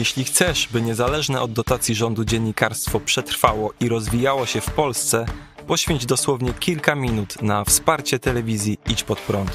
[0.00, 5.26] Jeśli chcesz, by niezależne od dotacji rządu dziennikarstwo przetrwało i rozwijało się w Polsce,
[5.66, 9.50] poświęć dosłownie kilka minut na wsparcie telewizji Idź Pod Prąd.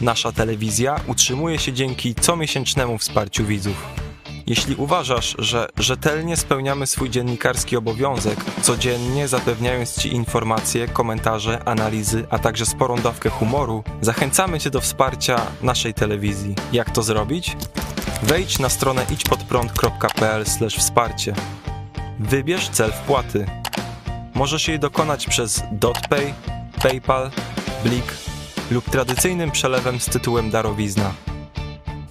[0.00, 3.86] Nasza telewizja utrzymuje się dzięki comiesięcznemu wsparciu widzów.
[4.46, 12.38] Jeśli uważasz, że rzetelnie spełniamy swój dziennikarski obowiązek, codziennie zapewniając Ci informacje, komentarze, analizy, a
[12.38, 16.54] także sporą dawkę humoru, zachęcamy Cię do wsparcia naszej telewizji.
[16.72, 17.56] Jak to zrobić?
[18.22, 20.44] Wejdź na stronę idźpodprąd.pl
[20.78, 21.34] wsparcie.
[22.18, 23.46] Wybierz cel wpłaty.
[24.34, 26.34] Możesz jej dokonać przez DotPay,
[26.82, 27.30] PayPal,
[27.84, 28.29] Blik
[28.70, 31.14] lub tradycyjnym przelewem z tytułem darowizna.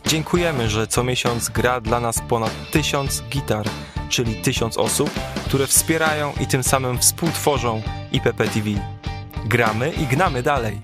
[0.07, 3.66] Dziękujemy, że co miesiąc gra dla nas ponad tysiąc gitar,
[4.10, 5.10] czyli tysiąc osób,
[5.45, 7.82] które wspierają i tym samym współtworzą
[8.12, 8.70] IPP TV.
[9.45, 10.82] Gramy i gnamy dalej.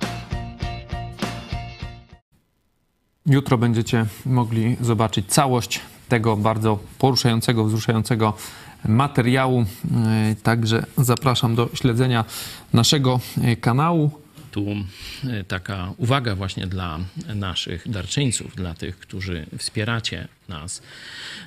[3.26, 8.34] Jutro będziecie mogli zobaczyć całość tego bardzo poruszającego, wzruszającego
[8.88, 9.62] materiału.
[9.62, 12.26] E, także zapraszam do śledzenia
[12.74, 14.25] naszego e, kanału
[14.56, 14.76] tu
[15.24, 17.00] e, taka uwaga właśnie dla
[17.36, 20.82] naszych darczyńców, dla tych, którzy wspieracie nas.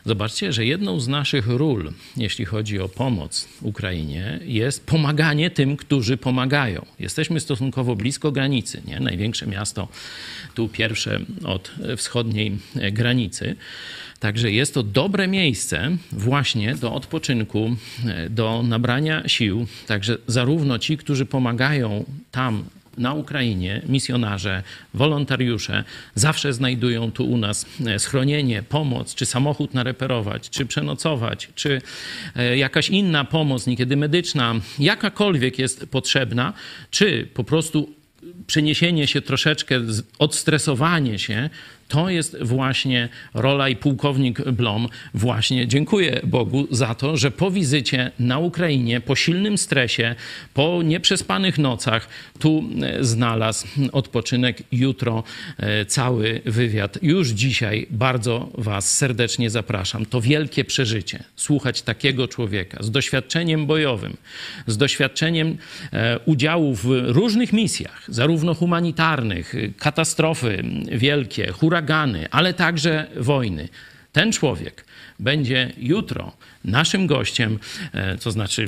[0.05, 6.17] Zobaczcie, że jedną z naszych ról, jeśli chodzi o pomoc Ukrainie, jest pomaganie tym, którzy
[6.17, 6.87] pomagają.
[6.99, 9.01] Jesteśmy stosunkowo blisko granicy, nie?
[9.01, 9.89] Największe miasto,
[10.55, 12.59] tu pierwsze od wschodniej
[12.93, 13.57] granicy.
[14.21, 17.77] Także jest to dobre miejsce właśnie do odpoczynku,
[18.31, 19.67] do nabrania sił.
[19.87, 22.65] Także zarówno ci, którzy pomagają tam
[22.99, 24.63] na Ukrainie misjonarze,
[24.95, 25.85] wolontariusze
[26.15, 31.83] zawsze znajdują tu u nas e, schronienie, pomoc, czy samochód nareperować, czy przenocować, czy
[32.37, 36.53] e, jakaś inna pomoc, niekiedy medyczna, jakakolwiek jest potrzebna,
[36.91, 37.99] czy po prostu
[38.47, 39.81] przeniesienie się troszeczkę,
[40.19, 41.51] odstresowanie się
[41.89, 48.11] to jest właśnie rola i pułkownik Blom właśnie dziękuję Bogu za to, że po wizycie
[48.19, 50.15] na Ukrainie, po silnym stresie,
[50.55, 52.09] po nieprzespanych nocach,
[52.39, 54.63] tu e, znalazł odpoczynek.
[54.73, 55.25] Jutro
[55.57, 56.99] e, cały wywiad.
[57.03, 60.07] Już dzisiaj bardzo Was serdecznie zapraszam.
[60.07, 61.25] To wielkie przeżycie.
[61.37, 64.17] Słuchać takiego człowieka z doświadczeniem bojowym,
[64.67, 65.57] z doświadczeniem
[65.93, 73.69] e, udziału w różnych misjach, zarówno humanitarnych, katastrofy wielkie, huragany, huragany, ale także wojny.
[74.13, 74.85] ten człowiek
[75.19, 76.33] będzie jutro
[76.65, 77.59] naszym gościem,
[77.93, 78.67] e, to znaczy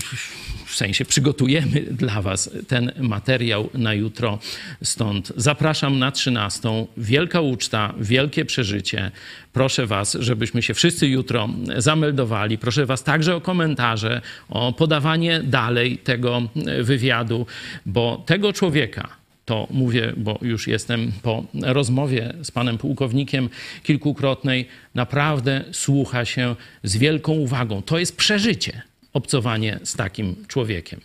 [0.66, 4.38] w sensie przygotujemy dla Was ten materiał na jutro.
[4.82, 6.86] Stąd zapraszam na 13.
[6.96, 9.10] Wielka uczta, wielkie przeżycie.
[9.52, 12.58] Proszę Was, żebyśmy się wszyscy jutro zameldowali.
[12.58, 16.42] Proszę Was także o komentarze, o podawanie dalej tego
[16.82, 17.46] wywiadu,
[17.86, 23.48] bo tego człowieka, to mówię, bo już jestem po rozmowie z panem pułkownikiem
[23.82, 27.82] kilkukrotnej, naprawdę słucha się z wielką uwagą.
[27.82, 28.82] To jest przeżycie,
[29.12, 31.00] obcowanie z takim człowiekiem.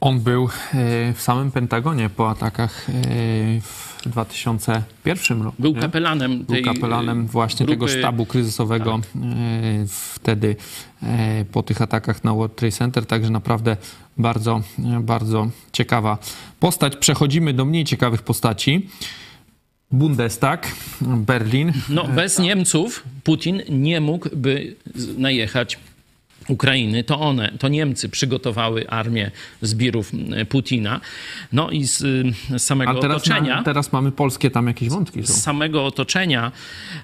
[0.00, 2.92] On był e, w samym Pentagonie po atakach e,
[3.60, 5.62] w 2001 roku.
[5.62, 9.22] Był kapelanem tej Był kapelanem właśnie grupy, tego sztabu kryzysowego tak.
[9.88, 10.56] wtedy
[11.52, 13.76] po tych atakach na World Trade Center, także naprawdę
[14.18, 14.62] bardzo,
[15.00, 16.18] bardzo ciekawa
[16.60, 16.96] postać.
[16.96, 18.88] Przechodzimy do mniej ciekawych postaci.
[19.90, 21.72] Bundestag, Berlin.
[21.88, 24.76] No, bez Niemców Putin nie mógłby
[25.18, 25.78] najechać
[26.48, 29.30] Ukrainy, to one, to Niemcy przygotowały armię
[29.62, 30.12] zbirów
[30.48, 31.00] Putina.
[31.52, 31.98] No i z,
[32.56, 33.56] z samego A teraz otoczenia.
[33.56, 35.26] Ma, teraz mamy polskie tam jakieś wątki.
[35.26, 35.34] Są.
[35.34, 36.52] Z samego otoczenia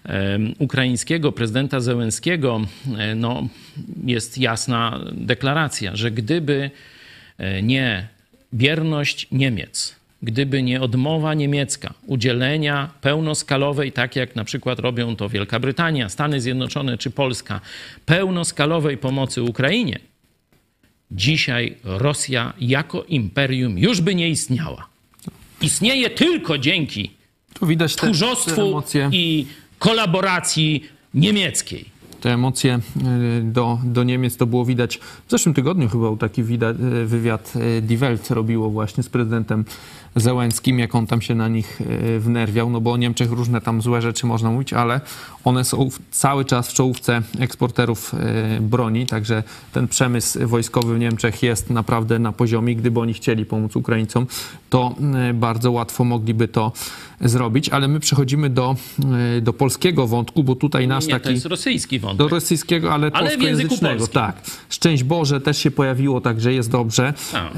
[0.07, 2.61] e, ukraińskiego, prezydenta Zełenskiego,
[2.99, 3.49] e, no,
[4.05, 6.71] jest jasna deklaracja, że gdyby
[7.63, 8.09] nie
[8.55, 15.61] bierność Niemiec, gdyby nie odmowa niemiecka udzielenia pełnoskalowej, tak jak na przykład robią to Wielka
[15.61, 17.61] Brytania, Stany Zjednoczone czy Polska,
[18.07, 19.99] pełnoskalowej pomocy Ukrainie,
[21.11, 24.87] dzisiaj Rosja jako imperium już by nie istniała.
[25.61, 27.11] Istnieje tylko dzięki
[27.55, 29.47] tu widać te, tchórzostwu te i
[29.79, 31.94] kolaboracji niemieckiej
[32.25, 32.81] te emocje
[33.43, 35.01] do, do Niemiec to było widać.
[35.27, 36.43] W zeszłym tygodniu chyba taki
[37.05, 37.53] wywiad
[37.83, 39.65] Die Welt robiło właśnie z prezydentem
[40.17, 41.83] Zełęckim, jak on tam się na nich
[42.19, 45.01] wnerwiał, no bo o Niemczech różne tam złe rzeczy można mówić, ale
[45.45, 48.15] one są cały czas w czołówce eksporterów
[48.61, 49.43] broni, także
[49.73, 52.77] ten przemysł wojskowy w Niemczech jest naprawdę na poziomie.
[52.77, 54.27] Gdyby oni chcieli pomóc Ukraińcom,
[54.71, 54.95] to
[55.35, 56.73] bardzo łatwo mogliby to
[57.21, 58.77] zrobić, ale my przechodzimy do,
[59.43, 61.25] do polskiego wątku, bo tutaj nasz nie, taki...
[61.25, 62.19] to jest rosyjski wątek.
[62.19, 64.07] Do rosyjskiego, ale, ale polskojęzycznego.
[64.07, 64.37] Tak.
[64.69, 67.15] Szczęść Boże też się pojawiło, także jest dobrze.
[67.33, 67.51] A.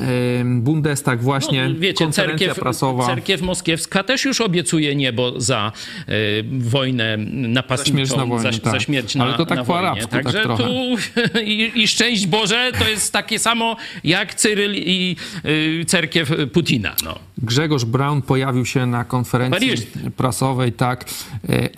[0.44, 3.06] Bundestag właśnie, no, wiecie, konferencja cerkiew, prasowa.
[3.06, 5.72] Cerkiew moskiewska też już obiecuje niebo za
[6.08, 6.12] e,
[6.58, 8.72] wojnę napastniczą, za, wojnę, za, tak.
[8.72, 9.88] za śmierć na Ale to tak na po wojnie.
[9.88, 10.96] arabsku, Także tak tu
[11.44, 16.94] i, i, szczęść Boże to jest takie samo jak Cyryl i y, cerkiew Putina.
[17.04, 17.18] No.
[17.42, 21.04] Grzegorz Braun pojawił się na konferencji prasowej, tak.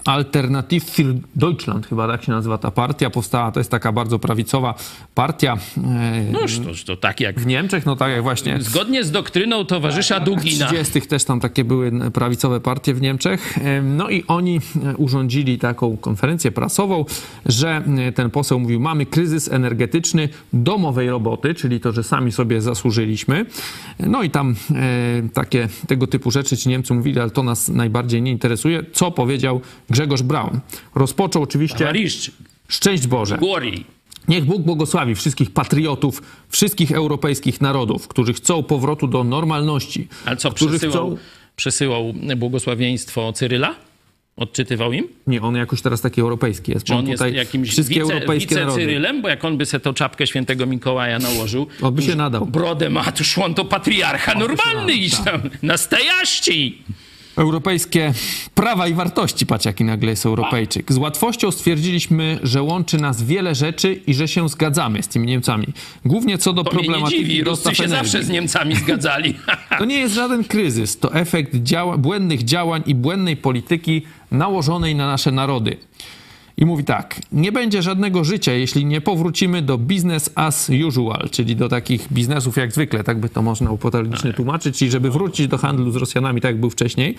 [0.04, 3.10] Alternative für Deutschland, chyba tak się nazywa ta partia.
[3.10, 4.74] Powstała, to jest taka bardzo prawicowa
[5.14, 5.56] partia.
[6.32, 7.40] No to, to tak jak...
[7.40, 8.58] W Niemczech, no tak jak właśnie...
[8.60, 10.66] Zgodnie z doktryną towarzysza Dugina.
[10.66, 13.58] W 30 też tam takie były prawicowe partie w Niemczech.
[13.82, 14.60] No i oni
[14.96, 17.04] urządzili taką konferencję prasową,
[17.46, 17.82] że
[18.14, 23.46] ten poseł mówił, mamy kryzys energetyczny domowej roboty, czyli to, że sami sobie zasłużyliśmy.
[24.00, 24.54] No i tam
[25.48, 28.84] takie tego typu rzeczy ci Niemcy mówili, ale to nas najbardziej nie interesuje.
[28.92, 30.60] Co powiedział Grzegorz Braun?
[30.94, 31.84] Rozpoczął oczywiście...
[32.68, 33.38] Szczęść Boże.
[34.28, 40.08] Niech Bóg błogosławi wszystkich patriotów, wszystkich europejskich narodów, którzy chcą powrotu do normalności.
[40.24, 41.18] Ale co, którzy przesyłał, chcą...
[41.56, 43.74] przesyłał błogosławieństwo Cyryla?
[44.38, 45.08] Odczytywał im?
[45.26, 46.86] Nie, on jakoś teraz taki europejski jest.
[46.86, 48.80] Czy on tutaj jest jakimś wszystkie wice, europejskie wice narody.
[48.80, 49.22] Cyrylem?
[49.22, 51.66] Bo jak on by se tą czapkę świętego Mikołaja nałożył...
[51.82, 52.46] On by się nadał.
[52.46, 55.40] Brodę ma, to on to patriarcha normalny iść tam.
[55.62, 56.82] Nastajaści!
[57.38, 58.12] Europejskie
[58.54, 60.92] prawa i wartości, patrz jaki nagle jest Europejczyk.
[60.92, 65.66] Z łatwością stwierdziliśmy, że łączy nas wiele rzeczy i że się zgadzamy z tymi Niemcami.
[66.04, 68.10] Głównie co do To mnie nie problematyki dziwi, Ruscy się energii.
[68.10, 69.34] zawsze z Niemcami zgadzali.
[69.78, 75.06] To nie jest żaden kryzys, to efekt działa, błędnych działań i błędnej polityki nałożonej na
[75.06, 75.76] nasze narody.
[76.56, 81.56] I mówi tak, nie będzie żadnego życia, jeśli nie powrócimy do business as usual, czyli
[81.56, 85.58] do takich biznesów jak zwykle, tak by to można upotalicznie tłumaczyć, czyli żeby wrócić do
[85.58, 87.16] handlu z Rosjanami, tak jak był wcześniej.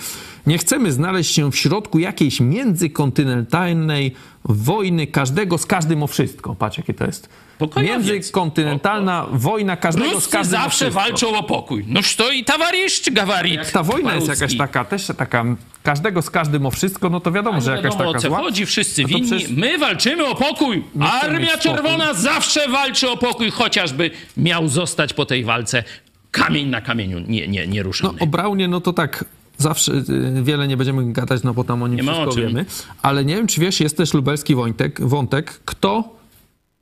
[0.48, 4.14] Nie chcemy znaleźć się w środku jakiejś międzykontynentalnej
[4.50, 6.56] wojny każdego z każdym o wszystko.
[6.56, 7.30] Patrz, jakie to jest.
[7.58, 8.08] Pokojowiec.
[8.08, 11.02] Międzykontynentalna wojna każdego z Ruscy każdym o zawsze wszystko.
[11.04, 11.86] walczą o pokój.
[11.88, 13.72] Noż to i towarzysz gawarit.
[13.72, 15.46] Ta wojna jest jakaś taka, też taka,
[15.84, 18.38] każdego z każdym o wszystko, no to wiadomo, że jakaś wiadomo, taka o co zła.
[18.40, 19.24] chodzi, wszyscy No winni.
[19.30, 20.84] przecież- My walczymy o pokój.
[20.96, 21.58] Nie Armia.
[21.58, 25.84] Czerwona zawsze walczy o pokój, chociażby miał zostać po tej walce
[26.32, 28.20] kamień na kamieniu nie, nie, nie No ruszony.
[28.20, 29.26] o Braunie, no to tak
[29.60, 32.66] zawsze y, wiele nie będziemy gadać, no bo tam o nim Nie wszystko o wiemy.
[33.02, 36.16] Ale nie wiem, czy wiesz, jest też lubelski wątek, wątek kto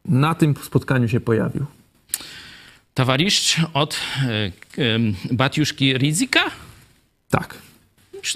[0.05, 1.65] na tym spotkaniu się pojawił.
[2.93, 4.99] Towarzysz od e, e,
[5.31, 6.43] Batiuszki Rizika?
[7.29, 7.57] Tak.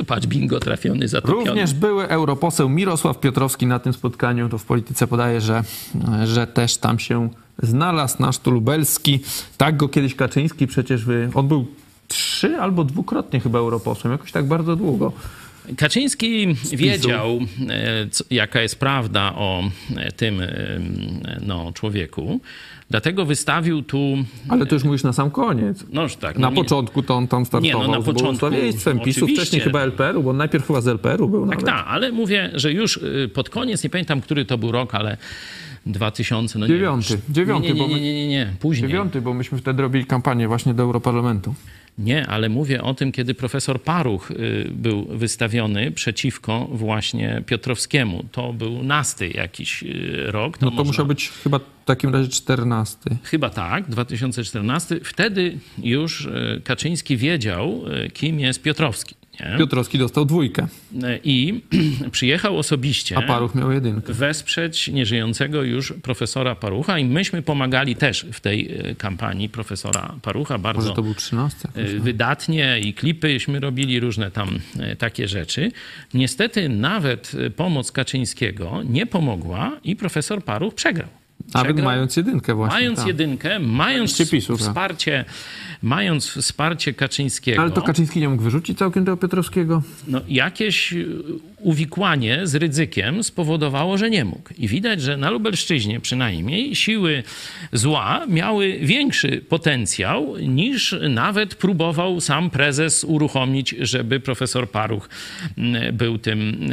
[0.08, 1.46] Patrz, bingo trafiony, zatopiony.
[1.46, 4.50] Również były europoseł Mirosław Piotrowski na tym spotkaniu.
[4.50, 5.64] To w polityce podaje, że,
[6.26, 7.30] że też tam się
[7.64, 9.20] znalazł nasz tu lubelski.
[9.58, 11.30] Tak go kiedyś Kaczyński przecież wy...
[11.34, 11.68] On był
[12.12, 15.12] trzy albo dwukrotnie chyba europosłem, jakoś tak bardzo długo.
[15.78, 17.39] Kaczyński wiedział,
[17.70, 19.64] e, co, jaka jest prawda o
[19.95, 20.47] e, tym e,
[21.45, 22.39] no, człowieku.
[22.89, 23.99] Dlatego wystawił tu.
[24.49, 25.86] Ale to już mówisz na sam koniec.
[25.93, 28.05] No, już tak, na no nie- początku to on tam startował Nie, no na z
[28.05, 31.86] początku błogosławieństwem PiSu, wcześniej chyba LPR-u, bo on najpierw chyba z LPR-u był Tak, tak,
[31.88, 35.18] ale mówię, że już y, pod koniec, nie pamiętam, który to był rok, ale
[35.86, 37.22] 2000, no nie Dziewiąty, wiem.
[37.30, 38.89] dziewiąty, nie, nie, nie, nie, nie, nie, później.
[38.89, 41.53] Dziewiąty, bo myśmy wtedy robili kampanię właśnie do Europarlamentu.
[41.98, 48.24] Nie, ale mówię o tym, kiedy profesor Paruch y, był wystawiony przeciwko właśnie Piotrowskiemu.
[48.32, 50.62] To był nasty jakiś y, rok.
[50.62, 53.18] No to można- musiał być chyba w takim razie czternasty.
[53.24, 55.00] Chyba tak, 2014.
[55.04, 57.82] Wtedy już y, Kaczyński wiedział,
[58.14, 59.16] kim jest Piotrowski.
[59.52, 59.58] Nie?
[59.58, 60.68] Piotrowski dostał dwójkę,
[61.24, 61.62] I
[62.12, 63.18] przyjechał osobiście.
[63.18, 64.14] a Paruch miał jedynkę.
[64.14, 70.58] wesprzeć nieżyjącego już profesora Parucha i myśmy pomagali też w tej e, kampanii profesora Parucha
[70.58, 71.68] bardzo Może to był trzynasty?
[71.76, 75.72] e, wydatnie i klipyśmy robili różne tam e, takie rzeczy.
[76.14, 81.08] Niestety nawet pomoc Kaczyńskiego nie pomogła i profesor Paruch przegrał.
[81.54, 81.86] Nawet Przegrał.
[81.86, 82.80] mając jedynkę właśnie.
[82.80, 83.08] Mając tak.
[83.08, 84.62] jedynkę, mając PiSu, tak.
[84.68, 85.26] wsparcie,
[85.82, 87.62] mając wsparcie Kaczyńskiego.
[87.62, 89.82] Ale to Kaczyński nie mógł wyrzucić całkiem tego Piotrowskiego?
[90.08, 90.94] no, jakieś
[91.64, 94.49] uwikłanie z ryzykiem spowodowało, że nie mógł.
[94.57, 97.24] I widać, że na Lubelszczyźnie przynajmniej siły
[97.74, 105.09] zła miały większy potencjał niż nawet próbował sam prezes uruchomić, żeby profesor Paruch
[105.57, 106.72] mm, był tym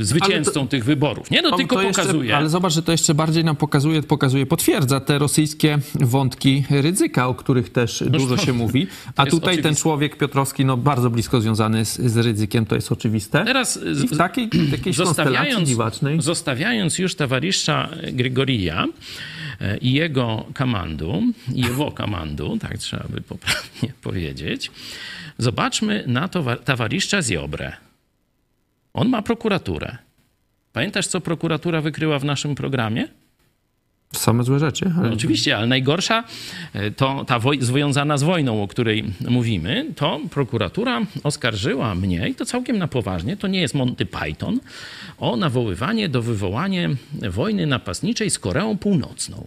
[0.00, 1.30] y, zwycięzcą tych wyborów.
[1.30, 2.36] Nie, no To- tylko to jeszcze- pokazuje.
[2.36, 7.34] Ale zobacz, że to jeszcze bardziej nam pokazuje, pokazuje, potwierdza te rosyjskie wątki ryzyka, o
[7.34, 8.86] których też dużo to- się mówi.
[9.16, 9.82] A tutaj ten oczywiste.
[9.82, 13.44] człowiek Piotrowski, no bardzo blisko związany z, z ryzykiem, to jest oczywiste.
[13.44, 16.22] Teraz I w takiej konstelacji zostawiając, dziwacznej.
[16.22, 18.86] zostawiając już towarzysza Grigorija
[19.60, 24.70] e, i jego kamandu, jego kamandu, tak trzeba by poprawnie powiedzieć,
[25.38, 27.72] zobaczmy na towa- towarzysza Ziobrę.
[28.94, 29.96] On ma prokuraturę.
[30.72, 33.08] Pamiętasz, co prokuratura wykryła w naszym programie?
[34.12, 34.92] Same złe rzeczy.
[34.98, 35.12] Ale...
[35.12, 36.24] Oczywiście, ale najgorsza
[36.72, 42.34] e, to ta woj- związana z wojną, o której mówimy, to prokuratura oskarżyła mnie, i
[42.34, 44.60] to całkiem na poważnie, to nie jest Monty Python,
[45.18, 46.88] o nawoływanie do wywołania
[47.30, 49.46] wojny napastniczej z Koreą Północną.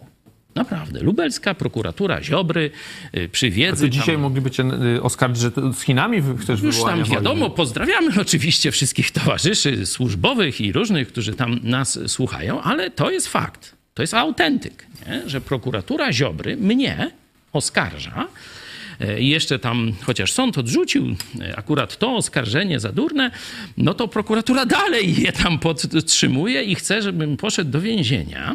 [0.55, 0.99] Naprawdę.
[0.99, 2.71] Lubelska prokuratura Ziobry
[3.17, 3.83] y, przy A wiedzy...
[3.85, 4.63] ty dzisiaj tam- mogliby cię
[4.97, 7.55] y, oskarżyć, że z Chinami chcesz już tam wiadomo, wojny.
[7.55, 13.78] pozdrawiamy oczywiście wszystkich towarzyszy służbowych i różnych, którzy tam nas słuchają, ale to jest fakt,
[13.93, 15.29] to jest autentyk, nie?
[15.29, 17.11] że prokuratura Ziobry mnie
[17.53, 18.27] oskarża
[18.99, 23.31] e, i jeszcze tam, chociaż sąd odrzucił e, akurat to oskarżenie za durne,
[23.77, 28.53] no to prokuratura dalej je tam podtrzymuje i chce, żebym poszedł do więzienia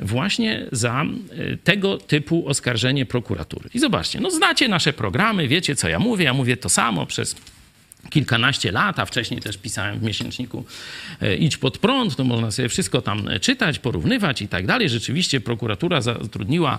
[0.00, 3.70] właśnie za e, tego typu oskarżenie prokuratury.
[3.74, 7.36] I zobaczcie, no znacie nasze programy, wiecie co ja mówię, ja mówię to samo przez
[8.10, 10.64] kilkanaście lat, a wcześniej też pisałem w miesięczniku
[11.22, 14.88] e, Idź pod prąd, to można sobie wszystko tam e, czytać, porównywać i tak dalej.
[14.88, 16.78] Rzeczywiście prokuratura zatrudniła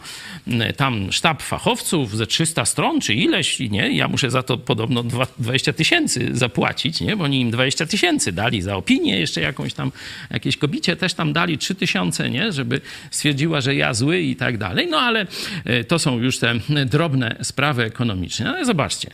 [0.78, 3.92] tam sztab fachowców ze 300 stron, czy ileś, nie?
[3.96, 7.16] Ja muszę za to podobno dwa- 20 tysięcy zapłacić, nie?
[7.16, 9.92] Bo oni im 20 tysięcy dali za opinię jeszcze jakąś tam,
[10.32, 12.52] jakiejś kobicie też tam dali 3 tysiące, nie?
[12.52, 14.88] Żeby stwierdziła, że ja zły i tak dalej.
[14.90, 15.28] No ale
[15.66, 16.56] e, to są już te
[16.86, 18.50] drobne sprawy ekonomiczne.
[18.50, 19.10] Ale zobaczcie,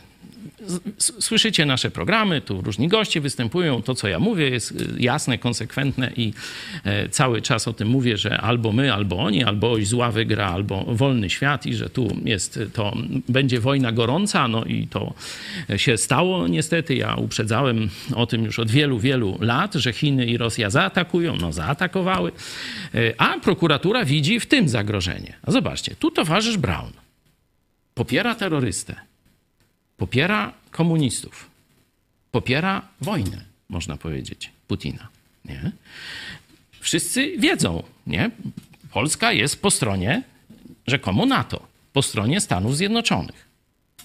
[0.98, 3.82] Słyszycie nasze programy, tu różni goście występują.
[3.82, 6.32] To, co ja mówię, jest y, jasne, konsekwentne i
[6.84, 10.46] e, cały czas o tym mówię, że albo my, albo oni, albo oś zła wygra,
[10.46, 12.96] albo wolny świat i że tu jest to,
[13.28, 15.14] będzie wojna gorąca, no i to
[15.76, 16.94] się stało niestety.
[16.94, 21.52] Ja uprzedzałem o tym już od wielu, wielu lat, że Chiny i Rosja zaatakują, no
[21.52, 22.32] zaatakowały,
[22.94, 25.36] E, a prokuratura widzi w tym zagrożenie.
[25.42, 26.92] A zobaczcie, tu towarzysz Brown
[27.94, 28.94] popiera terrorystę
[29.96, 31.50] popiera komunistów,
[32.30, 35.08] popiera wojnę, można powiedzieć, Putina.
[35.44, 35.72] Nie?
[36.80, 38.30] Wszyscy wiedzą, nie?
[38.90, 40.22] Polska jest po stronie
[40.86, 43.48] rzekomo NATO, po stronie Stanów Zjednoczonych.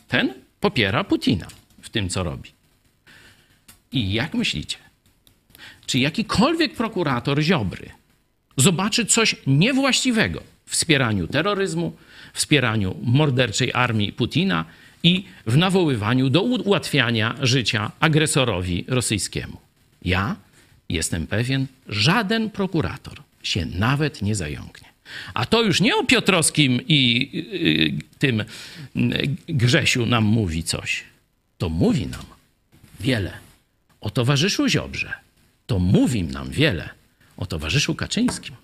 [0.07, 1.47] Ten popiera Putina
[1.81, 2.51] w tym, co robi.
[3.91, 4.77] I jak myślicie,
[5.85, 7.89] czy jakikolwiek prokurator Ziobry
[8.57, 11.93] zobaczy coś niewłaściwego w wspieraniu terroryzmu,
[12.33, 14.65] wspieraniu morderczej armii Putina
[15.03, 19.57] i w nawoływaniu do ułatwiania życia agresorowi rosyjskiemu.
[20.01, 20.35] Ja
[20.89, 24.89] jestem pewien, żaden prokurator się nawet nie zająknie.
[25.33, 27.29] A to już nie o Piotrowskim i
[28.13, 28.45] y, tym y,
[29.47, 31.03] Grzesiu nam mówi coś.
[31.57, 32.25] To mówi nam
[32.99, 33.33] wiele
[34.01, 35.13] o towarzyszu Ziobrze,
[35.67, 36.89] to mówi nam wiele
[37.37, 38.55] o towarzyszu Kaczyńskim.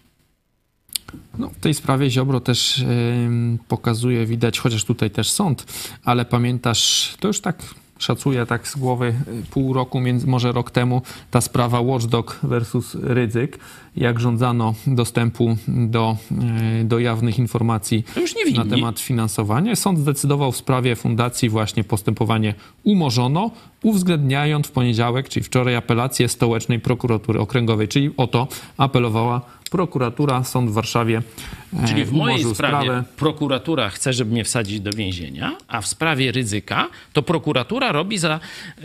[1.40, 5.66] No, w tej sprawie Ziobro też ym, pokazuje, widać, chociaż tutaj też sąd,
[6.04, 7.58] ale pamiętasz, to już tak
[7.98, 11.02] szacuję tak z głowy y, pół roku, między, może rok temu,
[11.32, 13.60] ta sprawa Watchdog versus Rydzyk,
[13.98, 16.18] jak rządzano dostępu do,
[16.82, 18.60] y, do jawnych informacji To już nie winni.
[18.60, 19.76] na temat finansowania.
[19.76, 23.52] Sąd zdecydował w sprawie fundacji właśnie postępowanie umorzono,
[23.84, 29.42] uwzględniając w poniedziałek, czyli wczoraj apelację stołecznej prokuratury okręgowej, czyli o to apelowała
[29.72, 31.22] prokuratura, sąd w Warszawie.
[31.84, 33.04] e, Czyli w mojej sprawie sprawę.
[33.18, 38.40] prokuratura chce, żeby mnie wsadzić do więzienia, a w sprawie ryzyka to prokuratura robi za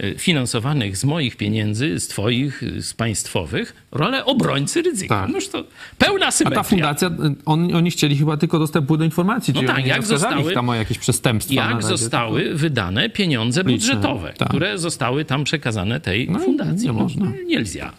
[0.04, 4.99] y, finansowanych z moich pieniędzy, z twoich, z państwowych, rolę obrońcy ryzyka.
[5.08, 5.30] Tak.
[5.30, 5.64] Noż to
[5.98, 6.62] pełna A symetria.
[6.62, 7.12] ta fundacja, y,
[7.46, 10.54] on, oni chcieli chyba tylko dostępu do informacji, No czyli tak, oni nie jak zostały-
[10.54, 11.54] tam o jakieś przestępstwa.
[11.54, 14.48] Jak zostały wydane pieniądze Liczne, budżetowe, tak.
[14.48, 16.86] które zostały tam przekazane tej No, fundacji.
[16.86, 17.32] nie można.
[17.46, 17.92] Nie lzia.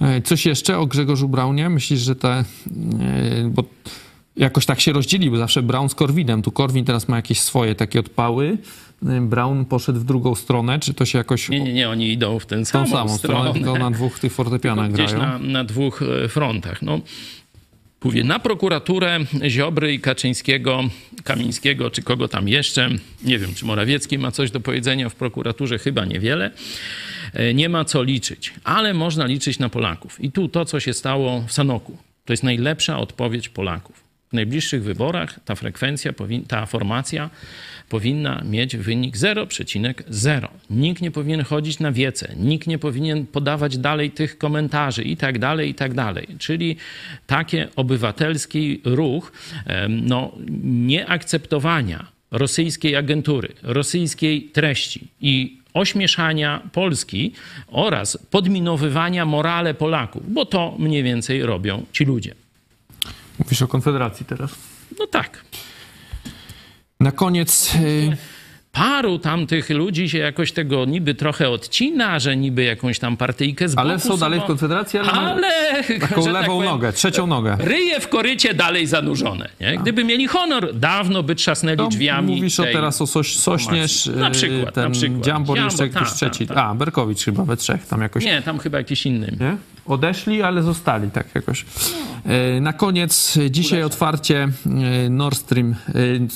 [0.00, 1.68] E, Coś jeszcze o Grzegorzu Braunie?
[1.68, 2.28] Myślisz, że te...
[2.28, 2.44] e,
[3.50, 3.64] Bo
[4.36, 6.42] jakoś tak się rozdzielił zawsze Braun z Korwinem.
[6.42, 8.58] Tu Korwin teraz ma jakieś swoje takie odpały.
[9.06, 10.78] E, Braun poszedł w drugą stronę.
[10.78, 11.48] Czy to się jakoś...
[11.48, 14.32] Nie, nie, nie, oni idą w tę Tą samą, samą stronę, tylko na dwóch tych
[14.32, 15.38] fortepianach gdzieś grają.
[15.38, 16.82] na, na dwóch e, frontach.
[16.82, 17.00] No,
[18.04, 19.18] mówię, na prokuraturę
[19.48, 20.80] Ziobry i Kaczyńskiego,
[21.24, 22.88] Kamińskiego, czy kogo tam jeszcze,
[23.24, 26.50] nie wiem, czy Morawiecki ma coś do powiedzenia w prokuraturze, chyba niewiele,
[27.34, 30.24] e, nie ma co liczyć, ale można liczyć na Polaków.
[30.24, 34.07] I tu to, co się stało w Sanoku, to jest najlepsza odpowiedź Polaków.
[34.30, 36.12] W najbliższych wyborach ta frekwencja,
[36.48, 37.30] ta formacja
[37.88, 40.48] powinna mieć wynik 0,0.
[40.70, 45.38] Nikt nie powinien chodzić na wiece, nikt nie powinien podawać dalej tych komentarzy i tak
[45.38, 46.26] dalej, i tak dalej.
[46.38, 46.76] Czyli
[47.26, 49.32] takie obywatelski ruch
[49.88, 57.32] no, nieakceptowania rosyjskiej agentury, rosyjskiej treści i ośmieszania Polski
[57.68, 62.34] oraz podminowywania morale Polaków, bo to mniej więcej robią ci ludzie.
[63.38, 64.50] Mówisz o Konfederacji teraz.
[64.98, 65.44] No tak.
[67.00, 67.72] Na koniec...
[68.78, 73.68] Paru tam tych ludzi się jakoś tego niby trochę odcina, że niby jakąś tam partyjkę
[73.68, 77.26] z boku Ale są dalej w Konfederacji, ale, Ale, taką tak lewą powiem, nogę, trzecią
[77.26, 77.56] nogę.
[77.60, 79.48] Ryje w korycie dalej zanurzone.
[79.60, 79.78] Nie?
[79.78, 82.34] Gdyby mieli honor, dawno by trzasnęli To drzwiami.
[82.36, 85.24] mówisz o teraz o Soś, Sośnierz, Na e, przykład, ten na przykład.
[85.24, 86.46] Dziambor, Dziambor, jeszcze ktoś tak, trzeci.
[86.46, 86.66] tak, tak.
[86.66, 88.24] A, Berkowicz chyba we trzech tam jakoś.
[88.24, 89.36] Nie, tam chyba jakiś inny.
[89.40, 89.56] Nie?
[89.86, 91.64] Odeszli, ale zostali tak jakoś.
[92.26, 94.48] E, Na koniec dzisiaj otwarcie
[95.06, 95.74] e, Nord Stream,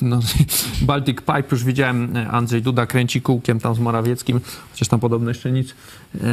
[0.03, 0.21] no,
[0.83, 4.41] Baltic Pipe, już widziałem Andrzej Duda kręci kółkiem tam z Morawieckim,
[4.73, 5.75] chociaż tam podobno jeszcze nic
[6.15, 6.27] e,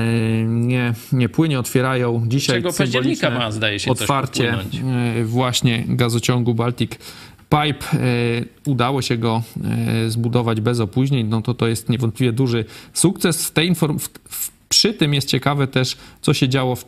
[0.43, 6.91] nie, nie płynie, otwierają dzisiaj października ma, zdaje się, otwarcie e, właśnie gazociągu Baltic
[7.49, 7.85] Pipe.
[7.93, 7.99] E,
[8.65, 9.43] Udało się go
[10.07, 13.45] zbudować bez opóźnień, no to to jest niewątpliwie duży sukces.
[13.45, 16.85] W tej inform- w, w, przy tym jest ciekawe też, co się działo w,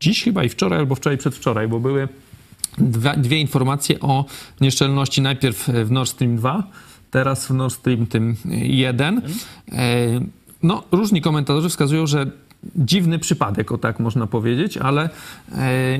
[0.00, 2.08] dziś chyba i wczoraj, albo wczoraj przedwczoraj, bo były
[2.78, 4.24] dwa, dwie informacje o
[4.60, 5.20] nieszczelności.
[5.22, 6.62] Najpierw w Nord Stream 2,
[7.14, 9.22] teraz w Nord Stream tym 1.
[9.72, 10.20] E,
[10.62, 12.26] No, różni komentatorzy wskazują, że
[12.76, 15.10] dziwny przypadek, o tak można powiedzieć, ale
[15.52, 15.98] e,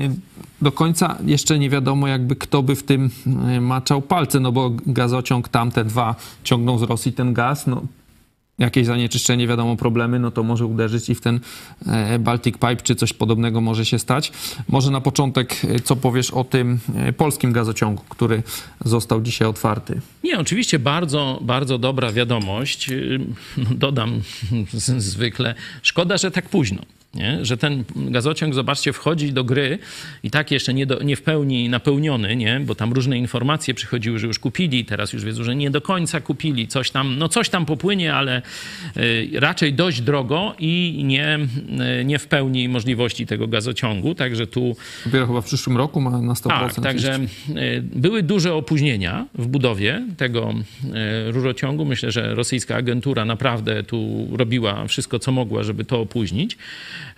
[0.61, 3.09] do końca jeszcze nie wiadomo, jakby kto by w tym
[3.47, 7.81] e, maczał palce, no bo gazociąg tamte dwa ciągną z Rosji ten gaz, no
[8.59, 11.39] jakieś zanieczyszczenie, wiadomo, problemy, no to może uderzyć i w ten
[11.87, 14.31] e, Baltic Pipe, czy coś podobnego może się stać.
[14.67, 18.43] Może na początek, e, co powiesz o tym e, polskim gazociągu, który
[18.85, 20.01] został dzisiaj otwarty?
[20.23, 22.87] Nie, oczywiście bardzo, bardzo dobra wiadomość.
[22.87, 23.19] Yy,
[23.57, 24.21] no, Dodam
[24.97, 26.81] zwykle, szkoda, że tak późno.
[27.15, 27.45] Nie?
[27.45, 29.79] Że ten gazociąg, zobaczcie, wchodzi do gry
[30.23, 32.59] i tak jeszcze nie, do, nie w pełni napełniony, nie?
[32.59, 36.21] bo tam różne informacje przychodziły, że już kupili, teraz już wiedzą, że nie do końca
[36.21, 38.41] kupili, coś tam, no coś tam popłynie, ale
[38.97, 41.39] y, raczej dość drogo i nie,
[42.01, 46.09] y, nie w pełni możliwości tego gazociągu, także tu Dopiero chyba w przyszłym roku ma
[46.21, 46.49] na 100%.
[46.49, 50.53] tak, także y, były duże opóźnienia w budowie tego
[51.27, 51.85] rurociągu.
[51.85, 56.57] Myślę, że rosyjska agentura naprawdę tu robiła wszystko, co mogła, żeby to opóźnić.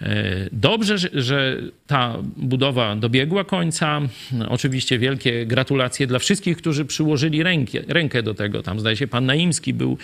[0.01, 0.05] Y,
[0.51, 1.57] Dobrze, że-
[1.87, 4.01] ta budowa dobiegła końca.
[4.49, 8.63] Oczywiście wielkie gratulacje dla wszystkich, którzy przyłożyli rękę, rękę do tego.
[8.63, 9.97] Tam zdaje się pan Naimski był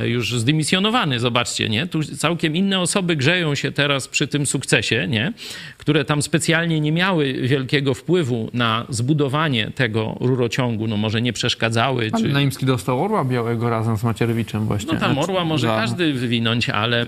[0.00, 1.86] y, już zdymisjonowany, zobaczcie, nie?
[1.86, 5.32] Tu całkiem inne osoby grzeją się teraz przy tym sukcesie, nie?
[5.78, 12.10] Które tam specjalnie nie miały wielkiego wpływu na zbudowanie tego rurociągu, no może nie przeszkadzały,
[12.12, 12.28] Ale czy...
[12.32, 14.92] Naimski dostał orła białego razem z Macierewiczem właśnie.
[14.94, 17.06] No tam orła może Za- każdy wywinąć, ale,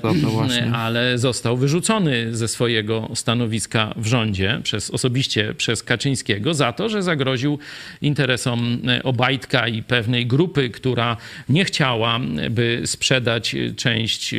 [0.72, 6.88] ale został wyrzucony wyrzucony ze swojego stanowiska w rządzie, przez, osobiście przez Kaczyńskiego, za to,
[6.88, 7.59] że zagroził
[8.02, 11.16] interesom Obajtka i pewnej grupy, która
[11.48, 14.34] nie chciała, by sprzedać część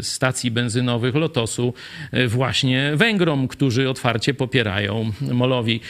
[0.00, 1.74] stacji benzynowych Lotosu
[2.28, 5.80] właśnie Węgrom, którzy otwarcie popierają Molowi,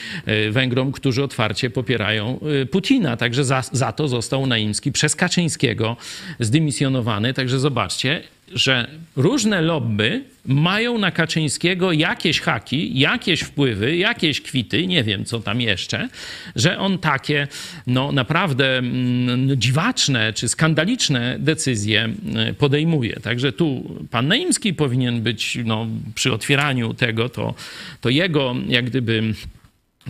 [0.51, 2.41] Węgrom, którzy otwarcie popierają
[2.71, 3.17] Putina.
[3.17, 5.97] Także za, za to został Naimski przez Kaczyńskiego
[6.41, 7.35] zdymisjonowany.
[7.35, 8.23] Także zobaczcie,
[8.55, 15.41] że różne lobby mają na Kaczyńskiego jakieś haki, jakieś wpływy, jakieś kwity, nie wiem co
[15.41, 16.09] tam jeszcze,
[16.57, 17.49] że on takie
[17.87, 23.21] no, naprawdę mm, dziwaczne czy skandaliczne decyzje mm, podejmuje.
[23.23, 27.55] Także tu pan Naimski powinien być no, przy otwieraniu tego, to,
[28.01, 29.35] to jego jak gdyby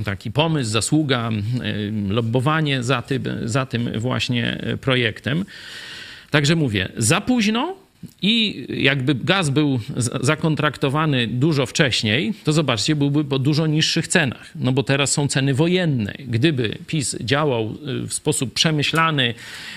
[0.04, 1.30] taki pomysł, zasługa,
[1.64, 5.44] y, lobbowanie za tym, za tym właśnie projektem.
[6.30, 7.83] Także mówię, za późno,
[8.22, 9.80] i jakby gaz był
[10.20, 14.50] zakontraktowany dużo wcześniej, to zobaczcie, byłby po dużo niższych cenach.
[14.54, 16.14] No bo teraz są ceny wojenne.
[16.18, 17.74] Gdyby PiS działał
[18.04, 19.34] y, w sposób przemyślany,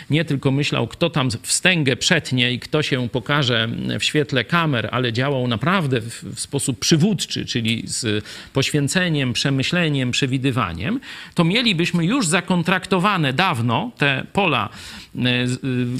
[0.09, 3.69] nie tylko myślał, kto tam wstęgę przetnie i kto się pokaże
[3.99, 10.99] w świetle kamer, ale działał naprawdę w, w sposób przywódczy, czyli z poświęceniem, przemyśleniem, przewidywaniem,
[11.35, 15.06] to mielibyśmy już zakontraktowane dawno te pola y, y,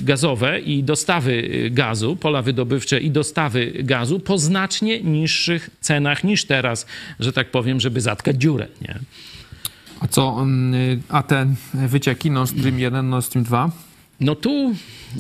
[0.03, 6.86] gazowe i dostawy gazu pola wydobywcze i dostawy gazu po znacznie niższych cenach niż teraz,
[7.20, 8.68] że tak powiem, żeby zatkać dziurę.
[8.82, 8.99] Nie?
[9.99, 13.72] A co, mm, a te wycieki Nord Stream 1, Nord Stream 2?
[14.20, 14.74] No tu,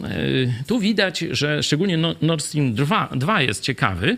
[0.03, 4.17] e, tu widać, że szczególnie Nord Stream 2, 2 jest ciekawy,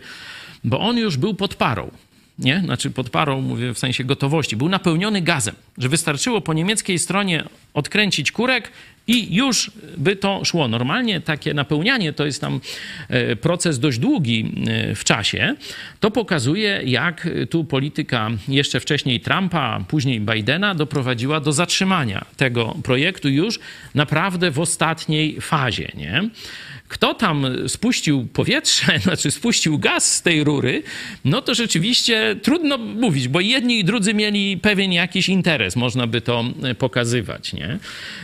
[0.63, 1.91] bo on już był pod parą
[2.39, 2.61] nie?
[2.65, 7.43] Znaczy pod parą, mówię w sensie gotowości, był napełniony gazem, że wystarczyło po niemieckiej stronie
[7.73, 8.71] odkręcić kurek
[9.07, 10.67] i już by to szło.
[10.67, 12.59] Normalnie takie napełnianie to jest tam
[13.09, 15.55] e, proces dość długi e, w czasie.
[15.99, 23.29] To pokazuje, jak tu polityka jeszcze wcześniej Trumpa, później Bidena doprowadziła do zatrzymania tego projektu
[23.29, 23.59] już
[23.95, 25.91] naprawdę w ostatniej fazie.
[25.95, 26.29] Nie?
[26.89, 30.83] Kto tam spuścił powietrze, znaczy spuścił gaz z tej rury,
[31.25, 36.21] no to rzeczywiście trudno mówić, bo jedni i drudzy mieli pewien jakiś interes, można by
[36.21, 37.79] to e, pokazywać, nie?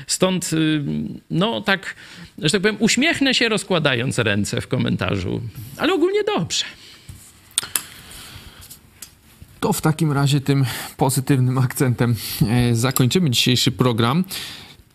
[0.08, 0.84] Stąd, y,
[1.30, 1.96] no tak,
[2.38, 5.42] że tak powiem, uśmiechnę się rozkładając ręce w komentarzu,
[5.78, 6.66] ale ogólnie dobrze.
[9.60, 10.66] To w takim razie tym
[10.98, 12.16] pozytywnym akcentem
[12.50, 14.24] e, zakończymy dzisiejszy program.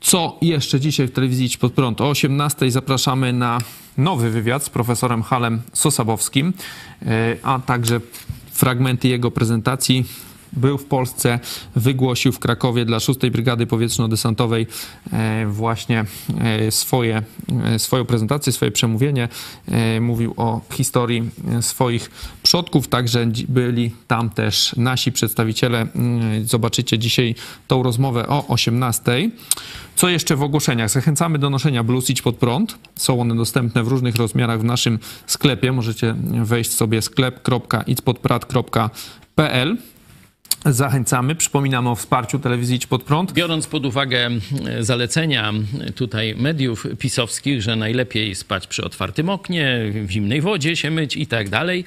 [0.01, 2.01] Co jeszcze dzisiaj w telewizji Idź Pod Prąd?
[2.01, 3.59] O 18 zapraszamy na
[3.99, 6.53] nowy wywiad z profesorem Halem Sosabowskim,
[7.03, 8.01] e, a także
[8.53, 10.05] fragmenty jego prezentacji
[10.53, 11.39] był w Polsce,
[11.77, 14.67] wygłosił w Krakowie dla 6 Brygady Powietrzno-Desantowej
[15.13, 16.05] e, właśnie
[16.41, 17.23] e, swoje,
[17.79, 19.29] swoją prezentację, swoje przemówienie.
[20.01, 21.31] Mówił o historii
[21.61, 22.11] swoich
[22.51, 25.81] przodków, także byli tam też nasi przedstawiciele.
[25.81, 27.35] Mm, zobaczycie dzisiaj
[27.67, 29.31] tą rozmowę o 18.
[29.97, 30.91] Co jeszcze w ogłoszeniach?
[30.91, 32.79] Zachęcamy do noszenia bluz Idź Pod Prąd.
[32.97, 35.73] Są one dostępne w różnych rozmiarach w naszym sklepie.
[35.73, 39.77] Możecie wejść sobie sklep.idźpodprat.pl
[40.67, 43.33] Zachęcamy, przypominamy o wsparciu telewizji Idź Pod Prąd.
[43.33, 44.31] Biorąc pod uwagę
[44.67, 45.53] e, zalecenia
[45.95, 51.27] tutaj mediów pisowskich, że najlepiej spać przy otwartym oknie, w zimnej wodzie się myć i
[51.27, 51.85] tak dalej,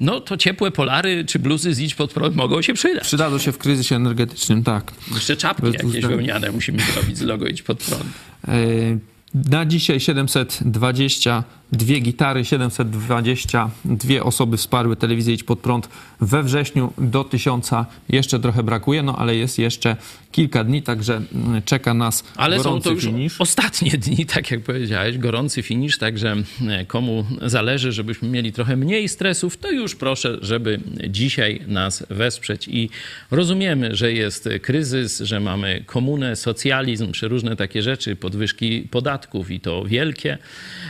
[0.00, 3.02] no to ciepłe polary czy bluzy z Idź Pod Prąd mogą się przydać.
[3.02, 4.92] Przydadzą się w kryzysie energetycznym, tak.
[5.14, 8.04] Jeszcze czapki Bez jakieś wełniane musimy zrobić z logo Idź Pod Prąd.
[8.48, 15.88] Yy na dzisiaj 722 gitary, 722 osoby wsparły telewizję Idź Pod Prąd.
[16.20, 17.70] We wrześniu do 1000
[18.08, 19.96] jeszcze trochę brakuje, no ale jest jeszcze
[20.32, 24.60] kilka dni, także mm, czeka nas ale gorący są to już ostatnie dni, tak jak
[24.60, 26.36] powiedziałeś, gorący finisz, także
[26.68, 32.68] e, komu zależy, żebyśmy mieli trochę mniej stresów, to już proszę, żeby dzisiaj nas wesprzeć
[32.68, 32.90] i
[33.30, 39.17] rozumiemy, że jest kryzys, że mamy komunę, socjalizm, przeróżne takie rzeczy, podwyżki podatków
[39.50, 40.38] i to wielkie,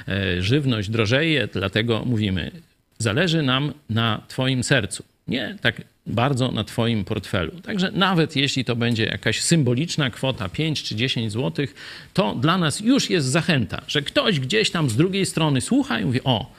[0.08, 2.50] e, żywność drożeje, dlatego mówimy,
[2.98, 5.04] zależy nam na twoim sercu.
[5.28, 7.60] Nie tak bardzo na Twoim portfelu.
[7.60, 11.66] Także nawet jeśli to będzie jakaś symboliczna kwota 5 czy 10 zł,
[12.14, 16.04] to dla nas już jest zachęta, że ktoś gdzieś tam z drugiej strony słucha i
[16.04, 16.52] mówi: O,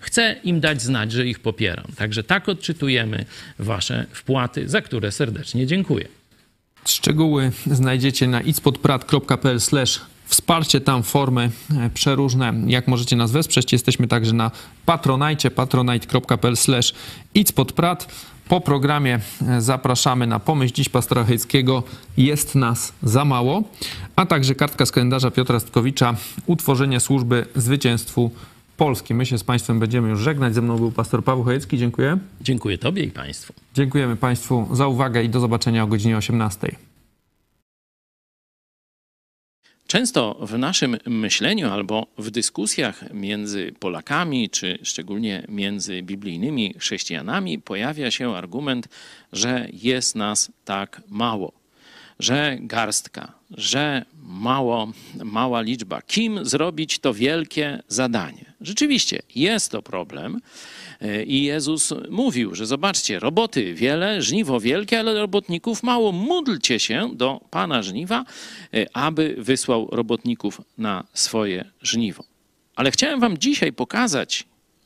[0.00, 1.86] chcę im dać znać, że ich popieram.
[1.96, 3.24] Także tak odczytujemy
[3.58, 6.19] Wasze wpłaty, za które serdecznie dziękuję.
[6.84, 9.60] Szczegóły znajdziecie na itspodprat.pl
[10.30, 13.72] wsparcie tam formy e, przeróżne, jak możecie nas wesprzeć.
[13.72, 14.50] Jesteśmy także na
[14.86, 16.54] patronajcie, patronite.pl
[17.34, 18.06] itspodprat.
[18.48, 21.82] Po programie e, zapraszamy na pomyśl dziś pastora Hejskiego
[22.16, 23.62] Jest nas za mało,
[24.16, 26.14] a także kartka z kalendarza Piotra Stkowicza
[26.46, 28.30] Utworzenie służby zwycięstwu
[28.80, 29.14] Polski.
[29.14, 30.54] My się z Państwem będziemy już żegnać.
[30.54, 31.78] Ze mną był pastor Paweł Chojecki.
[31.78, 32.18] Dziękuję.
[32.40, 33.52] Dziękuję Tobie i Państwu.
[33.74, 36.76] Dziękujemy Państwu za uwagę i do zobaczenia o godzinie 18.
[39.86, 48.10] Często w naszym myśleniu albo w dyskusjach między Polakami, czy szczególnie między biblijnymi chrześcijanami, pojawia
[48.10, 48.88] się argument,
[49.32, 51.59] że jest nas tak mało,
[52.20, 54.92] że garstka, że mało,
[55.24, 56.02] mała liczba.
[56.02, 58.52] Kim zrobić to wielkie zadanie?
[58.60, 60.40] Rzeczywiście jest to problem.
[61.26, 66.12] I Jezus mówił, że zobaczcie, roboty wiele, żniwo wielkie, ale robotników mało.
[66.12, 68.24] Módlcie się do Pana żniwa,
[68.92, 72.24] aby wysłał robotników na swoje żniwo.
[72.76, 74.44] Ale chciałem Wam dzisiaj pokazać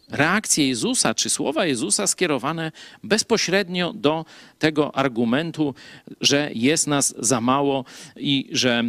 [0.09, 4.25] reakcję Jezusa czy słowa Jezusa skierowane bezpośrednio do
[4.59, 5.75] tego argumentu,
[6.21, 7.85] że jest nas za mało
[8.17, 8.83] i że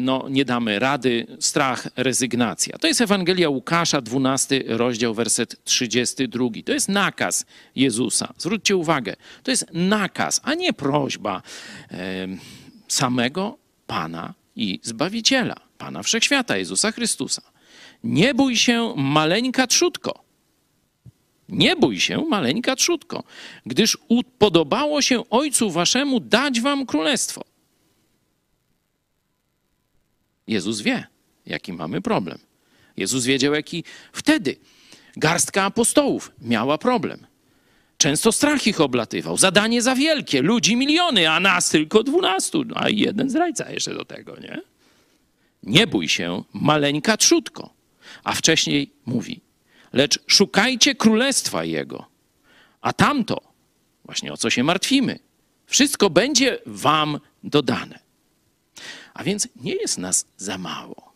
[0.00, 2.78] no, nie damy rady, strach, rezygnacja.
[2.78, 6.44] To jest Ewangelia Łukasza, 12 rozdział, werset 32.
[6.64, 7.46] To jest nakaz
[7.76, 8.34] Jezusa.
[8.38, 11.42] Zwróćcie uwagę, to jest nakaz, a nie prośba
[12.88, 17.42] samego Pana i Zbawiciela, Pana Wszechświata, Jezusa Chrystusa.
[18.04, 20.29] Nie bój się, maleńka trzutko
[21.50, 23.24] nie bój się, maleńka trzutko,
[23.66, 23.98] gdyż
[24.38, 27.44] podobało się Ojcu Waszemu dać Wam królestwo.
[30.46, 31.06] Jezus wie,
[31.46, 32.38] jaki mamy problem.
[32.96, 34.56] Jezus wiedział, jaki wtedy
[35.16, 37.26] garstka apostołów miała problem.
[37.98, 39.36] Często strach ich oblatywał.
[39.36, 44.36] Zadanie za wielkie, ludzi miliony, a nas tylko dwunastu, a jeden zdrajca jeszcze do tego,
[44.40, 44.60] nie?
[45.62, 47.74] Nie bój się, maleńka trzutko.
[48.24, 49.40] A wcześniej mówi,
[49.92, 52.06] lecz szukajcie królestwa Jego.
[52.80, 53.40] A tamto,
[54.04, 55.18] właśnie o co się martwimy,
[55.66, 57.98] wszystko będzie Wam dodane.
[59.14, 61.12] A więc nie jest nas za mało.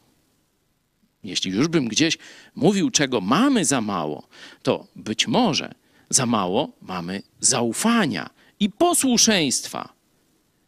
[1.24, 2.18] Jeśli już bym gdzieś
[2.54, 4.28] mówił, czego mamy za mało,
[4.62, 5.74] to być może
[6.10, 9.92] za mało mamy zaufania i posłuszeństwa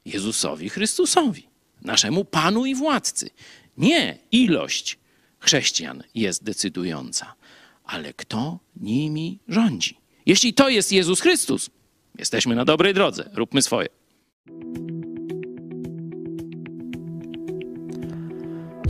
[0.04, 1.48] Jezusowi Chrystusowi,
[1.82, 3.30] naszemu Panu i Władcy.
[3.76, 4.98] Nie ilość
[5.38, 7.34] chrześcijan jest decydująca,
[7.87, 9.97] ale kto nimi rządzi?
[10.26, 11.70] Jeśli to jest Jezus Chrystus,
[12.18, 13.89] jesteśmy na dobrej drodze, róbmy swoje.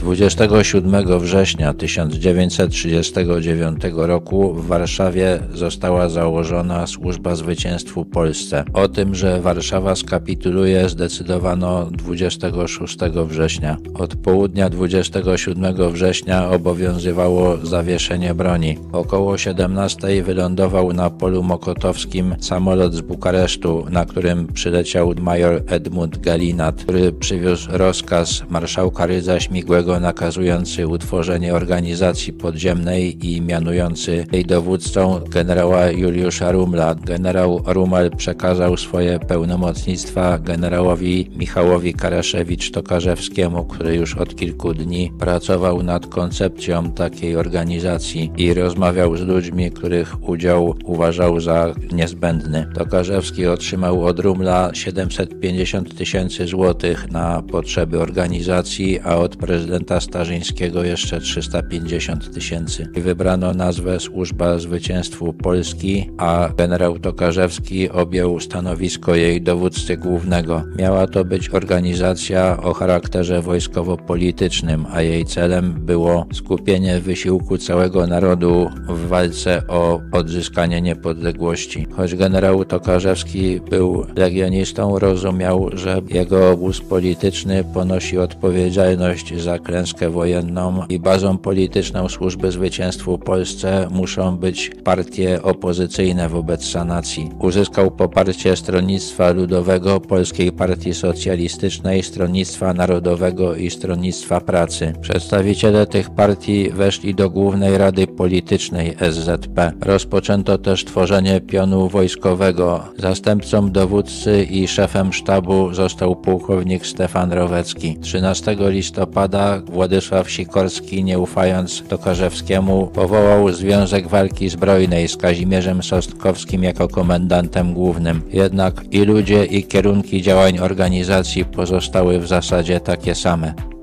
[0.06, 8.64] 27 września 1939 roku w Warszawie została założona służba zwycięstwu Polsce.
[8.72, 13.76] O tym, że Warszawa skapituluje zdecydowano 26 września.
[13.94, 18.78] Od południa 27 września obowiązywało zawieszenie broni.
[18.92, 26.82] Około 17 wylądował na polu mokotowskim samolot z Bukaresztu, na którym przyleciał major Edmund Galinat,
[26.82, 35.90] który przywiózł rozkaz marszałka Rydza Śmigłego nakazujący utworzenie organizacji podziemnej i mianujący jej dowódcą generała
[35.90, 36.94] Juliusza Rumla.
[36.94, 46.06] Generał Rumel przekazał swoje pełnomocnictwa generałowi Michałowi Karaszewicz-Tokarzewskiemu, który już od kilku dni pracował nad
[46.06, 52.66] koncepcją takiej organizacji i rozmawiał z ludźmi, których udział uważał za niezbędny.
[52.74, 60.84] Tokarzewski otrzymał od Rumla 750 tysięcy złotych na potrzeby organizacji, a od prezydenta prezydenta Starzyńskiego
[60.84, 62.88] jeszcze 350 tysięcy.
[62.94, 70.62] Wybrano nazwę Służba Zwycięstwu Polski, a generał Tokarzewski objął stanowisko jej dowódcy głównego.
[70.78, 78.70] Miała to być organizacja o charakterze wojskowo-politycznym, a jej celem było skupienie wysiłku całego narodu
[78.88, 81.86] w walce o odzyskanie niepodległości.
[81.96, 90.82] Choć generał Tokarzewski był legionistą, rozumiał, że jego obóz polityczny ponosi odpowiedzialność za klęskę wojenną
[90.88, 97.30] i bazą polityczną służby zwycięstwu Polsce muszą być partie opozycyjne wobec sanacji.
[97.38, 104.92] Uzyskał poparcie Stronnictwa Ludowego, Polskiej Partii Socjalistycznej, Stronnictwa Narodowego i Stronnictwa Pracy.
[105.00, 109.72] Przedstawiciele tych partii weszli do Głównej Rady Politycznej SZP.
[109.80, 112.84] Rozpoczęto też tworzenie pionu wojskowego.
[112.98, 117.98] Zastępcą dowódcy i szefem sztabu został pułkownik Stefan Rowecki.
[118.00, 126.88] 13 listopada Władysław Sikorski, nie ufając Tokarzewskiemu, powołał Związek Walki Zbrojnej z Kazimierzem Sostkowskim jako
[126.88, 128.22] komendantem głównym.
[128.32, 133.75] Jednak i ludzie, i kierunki działań organizacji pozostały w zasadzie takie same.